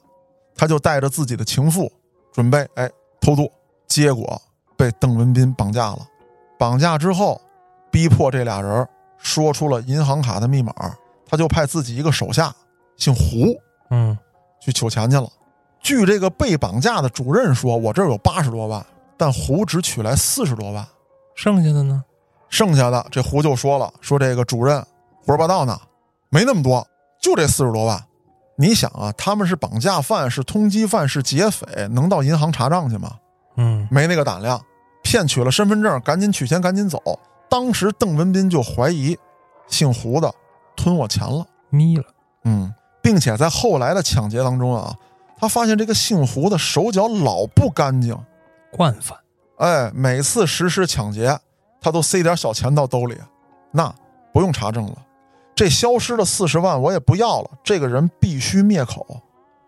[0.55, 1.89] 他就带着自己的情妇
[2.33, 2.89] 准备哎
[3.21, 3.49] 偷渡，
[3.87, 4.41] 结果
[4.79, 5.99] 被邓文斌绑架了。
[6.57, 7.39] 绑架之后，
[7.91, 10.73] 逼迫这俩人说出了银行卡的密码，
[11.27, 12.55] 他就派自己一个手下
[12.95, 13.53] 姓胡
[13.89, 14.17] 嗯，
[14.61, 15.27] 去取钱去了。
[15.81, 18.85] 据这个被绑架的主任说，我这儿有八十多万，
[19.17, 20.87] 但胡只取来四十多万。
[21.35, 22.01] 剩下的呢？
[22.49, 24.81] 剩下的这胡就说了，说这个主任
[25.21, 25.77] 胡说八道呢，
[26.29, 26.87] 没那么多，
[27.21, 28.01] 就这四十多万。
[28.55, 33.17] 你想啊，他们是绑架犯，是通缉犯，是劫匪，能到银行查账去吗？
[33.57, 34.61] 嗯，没那个胆量。
[35.09, 37.01] 骗取了身份证，赶紧取钱，赶紧走。
[37.49, 39.17] 当时邓文斌就怀疑
[39.65, 40.31] 姓胡的
[40.75, 42.03] 吞我钱了，眯了，
[42.43, 44.95] 嗯，并且在后来的抢劫当中啊，
[45.35, 48.15] 他发现这个姓胡的手脚老不干净，
[48.71, 49.17] 惯犯，
[49.57, 51.35] 哎，每次实施抢劫，
[51.81, 53.17] 他都塞点小钱到兜里，
[53.71, 53.91] 那
[54.31, 54.95] 不用查证了。
[55.55, 59.19] 这消失的四十万我也不要了，这个人必须灭口，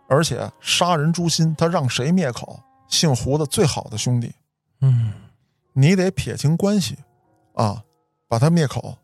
[0.07, 2.59] 而且杀人诛心，他让谁灭口？
[2.87, 4.31] 姓胡的最好的兄弟，
[4.81, 5.13] 嗯，
[5.73, 6.97] 你得撇清关系，
[7.53, 7.83] 啊，
[8.27, 8.97] 把他灭口。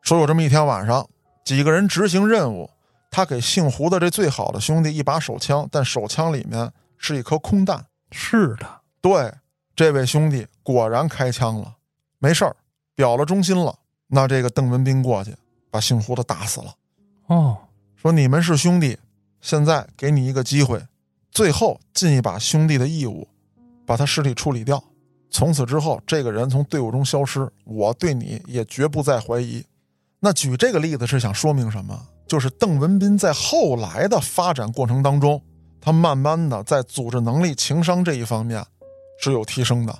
[0.00, 1.08] 说有这么一天晚上，
[1.44, 2.70] 几个人执行任务，
[3.10, 7.84] 他给姓胡的这最好的兄弟一把手枪，但手枪里面是一颗空弹。
[8.10, 9.32] 是的，对，
[9.74, 11.76] 这位兄弟果然开枪了，
[12.18, 12.54] 没事儿，
[12.94, 13.78] 表了忠心了。
[14.06, 15.34] 那这个邓文斌过去
[15.70, 16.74] 把姓胡的打死了，
[17.26, 17.56] 哦，
[17.96, 18.98] 说你们是兄弟，
[19.40, 20.80] 现在给你一个机会，
[21.32, 23.26] 最后尽一把兄弟的义务，
[23.84, 24.84] 把他尸体处理掉。
[25.34, 29.64] 从此之后，这个人从队伍中消失，我对你也绝不再怀疑。
[30.20, 32.00] 那举这个例子是想说明什么？
[32.28, 35.42] 就是邓文斌在后来的发展过程当中，
[35.80, 38.64] 他慢慢的在组织能力、情商这一方面
[39.20, 39.92] 是有提升的。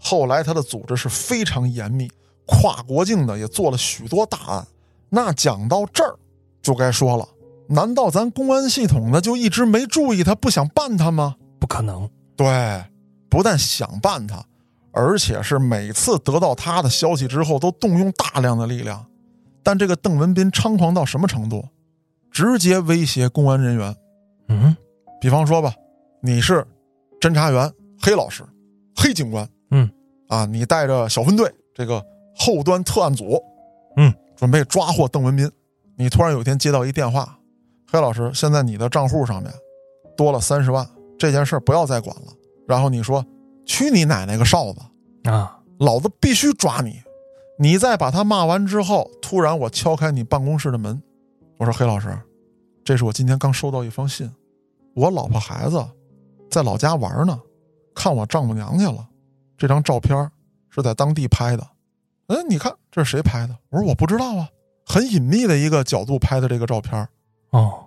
[0.00, 2.10] 后来他的组织是非常严密，
[2.44, 4.66] 跨国境的也做了许多大案。
[5.08, 6.18] 那讲到这儿，
[6.60, 7.28] 就该说了，
[7.68, 11.36] 难道咱公安系统呢就一直没注意他，不想办他吗？
[11.60, 12.84] 不可能，对，
[13.30, 14.44] 不但想办他，
[14.92, 19.04] 而且是每次得到他的消息之后，都动用大量的力量。
[19.62, 21.64] 但这个邓文斌猖狂到什么程度？
[22.30, 23.94] 直接威胁公安人员。
[24.48, 24.76] 嗯，
[25.20, 25.74] 比方说吧，
[26.20, 26.66] 你是
[27.20, 28.42] 侦查员黑老师，
[28.96, 29.90] 黑警官，嗯，
[30.28, 33.40] 啊，你带着小分队这个后端特案组，
[33.96, 35.50] 嗯，准备抓获邓文斌。
[35.96, 37.38] 你突然有一天接到一电话，
[37.90, 39.52] 黑老师，现在你的账户上面
[40.16, 40.86] 多了三十万，
[41.18, 42.32] 这件事不要再管了。
[42.66, 43.24] 然后你说
[43.64, 44.80] ：“去你奶奶个哨子！
[45.30, 47.02] 啊，老子必须抓你！”
[47.58, 51.00] 你再把他骂完之后，突然我敲开你办公室的门，
[51.58, 52.18] 我说：“黑老师，
[52.82, 54.28] 这是我今天刚收到一封信，
[54.94, 55.84] 我老婆孩子
[56.50, 57.40] 在老家玩呢，
[57.94, 59.06] 看我丈母娘去了。
[59.56, 60.28] 这张照片
[60.70, 61.64] 是在当地拍的。
[62.28, 63.56] 哎，你看这是谁拍的？
[63.68, 64.48] 我说我不知道啊，
[64.84, 67.06] 很隐秘的一个角度拍的这个照片。
[67.50, 67.84] 哦，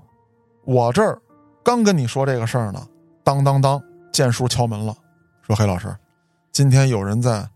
[0.63, 1.19] 我这儿
[1.63, 2.87] 刚跟你说这个事儿呢，
[3.25, 3.81] 当当当，
[4.13, 4.95] 剑叔敲门了，
[5.45, 5.95] 说黑老师，
[6.51, 7.47] 今天有人在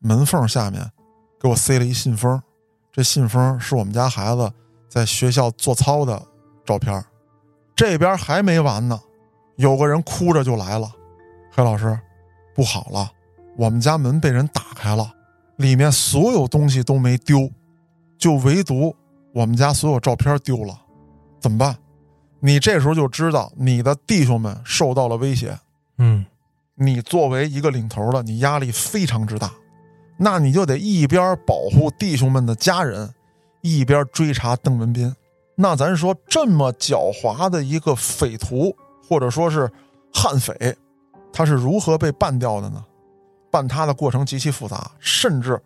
[0.00, 0.82] 门缝下面
[1.40, 2.38] 给我塞了一信封，
[2.92, 4.52] 这信封是我们家孩子
[4.86, 6.22] 在学校做操的
[6.62, 7.02] 照片。
[7.74, 9.00] 这边还没完呢，
[9.56, 10.92] 有个人哭着就来了，
[11.50, 11.98] 黑老师，
[12.54, 13.10] 不好了，
[13.56, 15.10] 我们家门被人打开了，
[15.56, 17.50] 里面所有东西都没丢，
[18.18, 18.94] 就唯独
[19.32, 20.78] 我们家所有照片丢了，
[21.40, 21.74] 怎么办？
[22.40, 25.58] 你这时候就知道你的弟兄们受到了威胁，
[25.96, 26.26] 嗯，
[26.80, 29.52] 你作为一个领头的，你压力非常之大，
[30.16, 33.12] 那你就得一边保护弟兄们的家人，
[33.62, 35.12] 一边追查邓文斌。
[35.56, 38.76] 那咱说这么狡猾的一个匪徒，
[39.08, 39.68] 或者说是
[40.14, 40.76] 悍匪，
[41.32, 42.84] 他是如何被办掉的呢？
[43.50, 45.60] 办他的过程极其复杂，甚至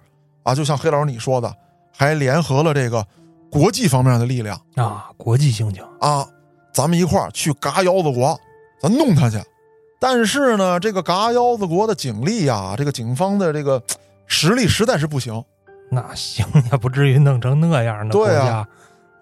[0.44, 1.54] 啊，就像黑老师你说的，
[1.94, 3.06] 还联合了这个
[3.50, 6.26] 国际方面的力量啊，国际刑警啊，
[6.72, 8.40] 咱们一块儿去嘎腰子国，
[8.80, 9.38] 咱弄他去。
[10.02, 13.80] 但是呢，这个嘎腰子国的警力呀，这个警方的这个
[14.26, 15.40] 实力实在是不行。
[15.92, 18.66] 那行也不至于弄成那样的国对啊。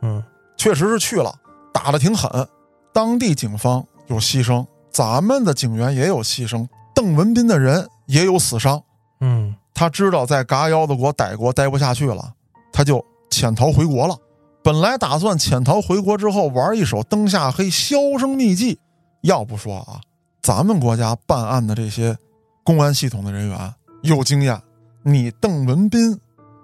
[0.01, 0.25] 嗯，
[0.57, 1.35] 确实是去了，
[1.71, 2.49] 打的挺狠，
[2.95, 8.83] 当地警方有牺牲，咱们的警员也有牺牲，邓文斌的人也有死伤。
[9.21, 12.33] 嗯，他知道在嘎腰子国逮国待不下去了，
[12.73, 14.17] 他就潜逃回国了。
[14.63, 18.79] 本来打算潜逃回国之后玩一手灯下黑销声匿迹，
[19.21, 20.01] 要不说啊，
[20.43, 22.17] 咱们国家办案的这些
[22.65, 24.61] 公安系统的人员有经验，
[25.03, 26.19] 你邓文斌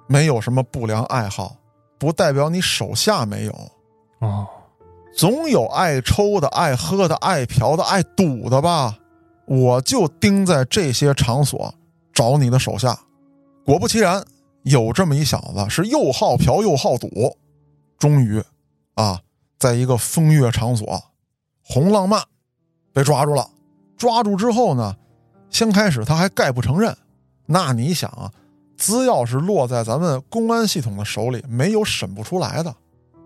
[0.06, 1.56] 没有什么不良爱好，
[1.98, 3.52] 不代表你手下没有。
[4.20, 4.46] 啊，
[5.14, 8.96] 总有爱抽的、爱喝的、爱嫖的、爱赌的吧？
[9.46, 11.72] 我就盯在这些场所
[12.12, 12.98] 找你的手下。
[13.64, 14.24] 果不其然，
[14.62, 17.36] 有这么一小子是又好嫖又好赌，
[17.98, 18.42] 终于
[18.94, 19.20] 啊，
[19.58, 21.00] 在一个风月场所——
[21.62, 22.22] 红浪漫
[22.92, 23.48] 被抓住了。
[23.96, 24.94] 抓住之后呢，
[25.50, 26.96] 先开始他还概不承认。
[27.46, 28.30] 那你想啊，
[28.76, 32.74] 资料是落在咱们公安系统的手里，没有审不出来的。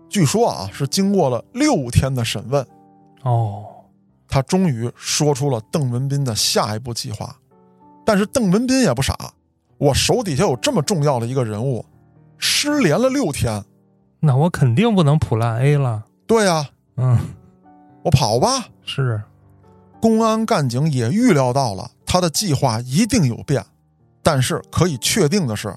[0.09, 2.65] 据说啊，是经过了六天的审问，
[3.23, 3.65] 哦，
[4.27, 7.35] 他终于说出了邓文斌的下一步计划。
[8.05, 9.15] 但是邓文斌也不傻，
[9.77, 11.85] 我手底下有这么重要的一个人物，
[12.37, 13.63] 失联了六天。
[14.19, 16.03] 那我肯定不能普烂 A 了。
[16.27, 16.67] 对呀、
[16.97, 17.17] 嗯，
[18.03, 18.67] 我跑吧。
[18.83, 19.21] 是，
[20.01, 23.63] 公安干警也预料到了他的计划一定有变，
[24.23, 25.73] 但是可以确定的是，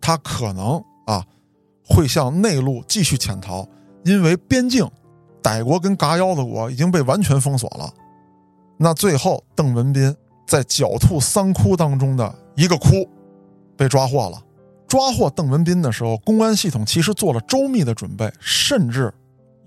[0.00, 1.24] 他可能啊
[1.84, 3.66] 会向内陆继续潜逃，
[4.04, 4.88] 因为边境
[5.42, 7.92] 傣国跟嘎腰子国已经被完全封锁了。
[8.78, 10.14] 那最后，邓文斌
[10.46, 13.08] 在狡兔三窟当中的一个窟
[13.76, 14.42] 被抓获了。
[14.86, 19.12] 抓获邓文斌的时候，公安系统其实做了周密的准备，甚至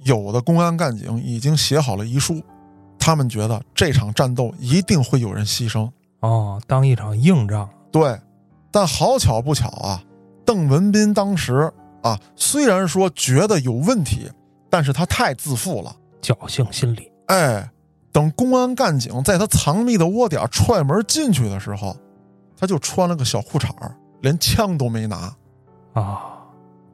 [0.04, 2.42] 有的公安干警已经写好了遗书。
[3.00, 5.90] 他们觉得这场战斗一定会有人牺牲。
[6.20, 7.68] 哦，当一场硬仗。
[7.92, 8.20] 对，
[8.72, 10.04] 但好巧不巧啊，
[10.46, 11.72] 邓文斌当时
[12.04, 14.30] 啊，虽然说觉得有问题，
[14.70, 15.96] 但是他太自负了。
[16.22, 17.12] 侥幸心理。
[17.28, 17.68] 哎，
[18.12, 21.96] 等公安干警在他藏匿的窝点踹门进去的时候，
[22.58, 25.34] 他就穿了个小裤衩儿连枪都没拿。
[25.94, 26.20] 啊，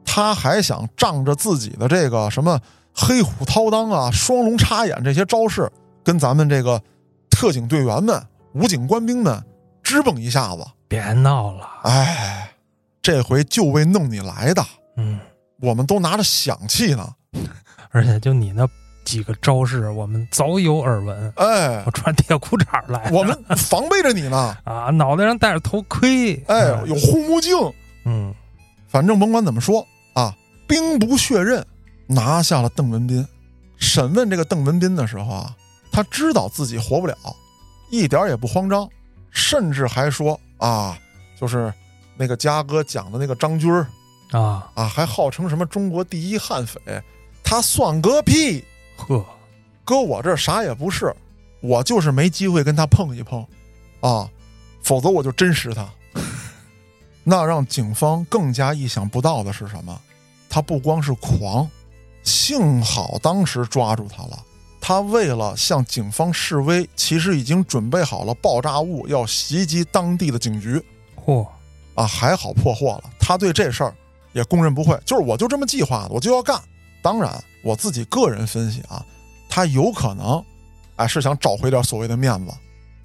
[0.04, 2.58] 他还想仗着自己的这个什么
[2.94, 5.70] 黑虎掏裆啊、双龙插眼这些招式，
[6.06, 6.80] 跟咱们这个
[7.28, 9.42] 特警队员们、武警官兵们
[9.82, 10.64] 支棱一下子。
[10.86, 11.68] 别闹了。
[11.82, 12.48] 哎，
[13.02, 14.64] 这回就为弄你来的，
[14.98, 15.18] 嗯，
[15.60, 17.12] 我们都拿着响器呢。
[17.90, 18.68] 而且就你那
[19.04, 21.32] 几个招式，我们早有耳闻。
[21.34, 24.56] 哎我，穿铁裤衩来的，我们防备着你呢。
[24.62, 26.36] 啊，脑袋上戴着头盔。
[26.46, 27.52] 哎，嗯有护目镜。
[28.04, 28.32] 嗯，
[28.86, 29.84] 反正甭管怎么说
[30.14, 30.32] 啊，
[30.68, 31.66] 兵不血刃，
[32.06, 33.26] 拿下了邓文斌。
[33.76, 35.56] 审问这个邓文斌的时候啊，
[35.96, 37.16] 他知道自己活不了，
[37.88, 38.86] 一点也不慌张，
[39.30, 40.98] 甚至还说啊，
[41.40, 41.72] 就是
[42.18, 43.86] 那个嘉哥讲的那个张军儿
[44.30, 46.78] 啊，啊，还号称什么中国第一悍匪，
[47.42, 48.62] 他算个屁！
[48.98, 49.24] 呵，
[49.86, 51.16] 搁我这啥也不是，
[51.62, 53.40] 我就是没机会跟他碰一碰，
[54.00, 54.28] 啊，
[54.82, 55.88] 否则我就真实他。
[57.24, 59.98] 那让警方更加意想不到的是什么？
[60.50, 61.66] 他不光是狂，
[62.22, 64.38] 幸好当时抓住他了。
[64.88, 70.80] 他为了向警方示威，其实已经准备好了爆炸物，要袭击当地的警局。
[71.16, 71.44] 嚯，
[71.96, 73.10] 啊，还好破获了。
[73.18, 73.92] 他对这事儿
[74.32, 76.56] 也供认不讳，就是我就这么计划的，我就要干。
[77.02, 79.04] 当然，我自己个人分析啊，
[79.48, 80.40] 他有可能，
[80.94, 82.52] 哎，是想找回点所谓的面子。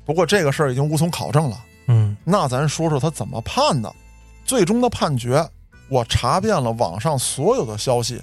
[0.06, 1.66] 不过这个事儿已经无从考证了。
[1.88, 3.92] 嗯那咱说说他怎么判的。
[4.46, 5.44] 最终的判决，
[5.90, 8.22] 我查遍了网上所有的消息，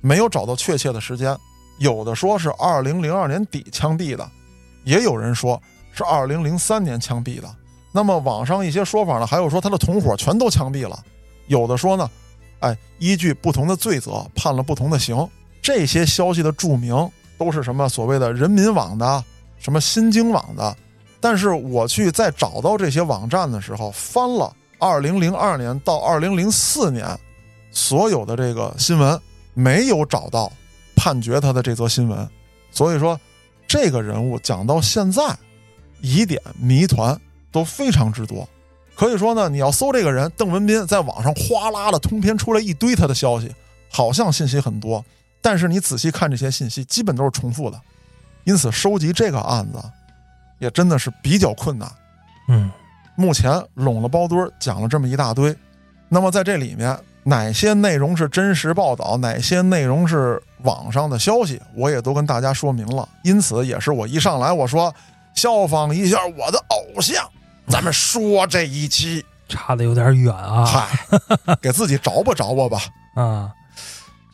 [0.00, 1.36] 没有找到确切的时间。
[1.78, 4.28] 有的说是二零零二年底枪毙的，
[4.84, 5.60] 也有人说
[5.92, 7.48] 是二零零三年枪毙的。
[7.92, 10.98] 那么网上一些说法呢，还有说他的同伙全都枪毙了。
[11.46, 12.10] 有的说呢，
[12.60, 15.28] 哎，依据不同的罪责判了不同的刑。
[15.60, 19.24] 这些消息的注明都是什么所谓的人民网的、
[19.58, 20.76] 什么新京网的。
[21.20, 27.06] 但是我去在找到这些网站的时候，翻了二零零二年到二零零四年
[27.70, 29.20] 所有的这个新闻，
[29.54, 30.50] 没有找到
[31.02, 32.28] 判决他的这则新闻。
[32.70, 33.18] 所以说，
[33.66, 35.36] 这个人物讲到现在，
[36.00, 38.48] 疑点谜团都非常之多。
[38.94, 43.52] 可以说呢，你要搜这个人邓文斌，在网上哗啦的通篇出来一堆他的消息，
[43.90, 45.04] 好像信息很多，
[45.40, 47.80] 但是你仔细看这些信息，基本都是重复的。
[48.44, 49.82] 因此，收集这个案子
[50.60, 51.90] 也真的是比较困难。
[52.46, 52.70] 嗯
[53.16, 55.54] 目前拢了包堆儿讲了这么一大堆，
[56.08, 63.08] 那么在这里面哪些内容是真实报道，哪些内容是网上的消息，我也都跟大家说明了。
[63.22, 64.92] 因此，也是我一上来我说
[65.34, 67.24] 效仿一下我的偶像，
[67.68, 70.88] 咱们说这一期，差的有点远啊嗨，
[71.60, 72.78] 给自己找吧找吧吧。
[73.22, 73.52] 啊！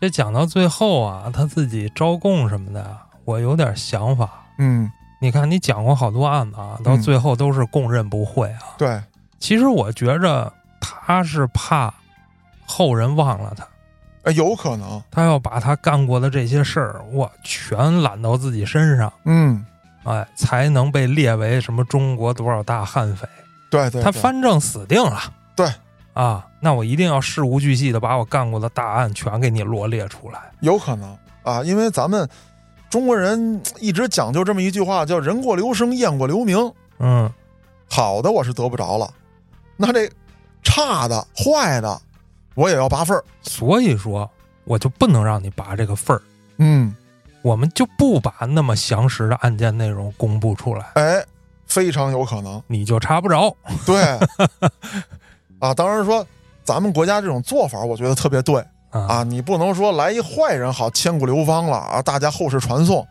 [0.01, 4.47] 这讲到最后啊，他自己招供什么的，我有点想法。
[4.59, 4.89] 嗯，
[5.21, 8.79] 你看，你讲过好多案子啊，到嗯最后都是供认不讳啊。
[8.79, 9.03] 对，
[9.41, 11.93] 其实我觉着他是怕
[12.69, 13.67] 后人忘了他，
[14.25, 19.65] 哎，有可能，他要把他干过的这些事儿，我全揽到自己身上，嗯，
[20.05, 23.27] 哎，才能被列为什么中国多少大悍匪。
[23.71, 25.19] 对对，对他翻正死定了。
[25.57, 25.67] 对
[26.13, 30.41] 啊，那我一定要事无巨细的把我干过的大案全给你罗列出来。
[30.61, 32.29] 有可能啊，因为咱们
[32.91, 36.73] 中国人一直讲究这么一句话，叫“人过留声，雁过留名”。
[37.01, 37.33] 嗯，
[37.89, 39.11] 好的我是得不着了，
[39.77, 40.11] 那这
[40.63, 42.01] 差的、坏的，
[42.59, 43.25] 我也要拔份儿。
[43.41, 44.29] 所以说
[44.65, 46.21] 我就不能让你拔这个份儿，
[46.59, 46.93] 嗯，
[47.43, 51.25] 我们就不把那么详实的案件内容公布出来，哎，
[51.67, 52.61] 非常有可能。
[52.67, 53.55] 你就查不着。
[53.87, 54.03] 对，
[55.61, 56.27] 啊，当然说
[56.65, 59.23] 咱们国家这种做法，我觉得特别对啊啊。
[59.23, 63.07] 你不能说来一坏人好千古流芳了啊，大家后世传颂。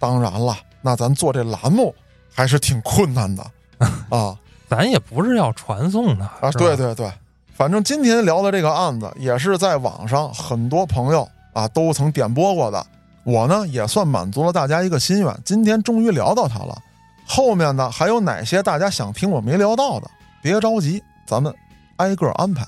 [0.00, 1.94] 当然了，那咱做这栏目
[2.34, 3.44] 还是挺困难的
[4.10, 4.36] 啊。
[4.68, 7.10] 咱也不是要传颂的啊，对对对，
[7.58, 12.86] 反正今天聊的这个案子也是在网上很多朋友啊都曾点播过的，
[13.24, 16.78] 我呢也算满足了大家一个心愿，今天终于聊到它了。
[17.26, 20.08] 后面呢还有哪些大家想听我没聊到的，
[20.40, 21.52] 别着急，咱们
[21.96, 22.64] 挨个安排。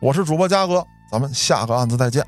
[0.00, 2.26] 我是主播嘉哥，咱们下个案子再见。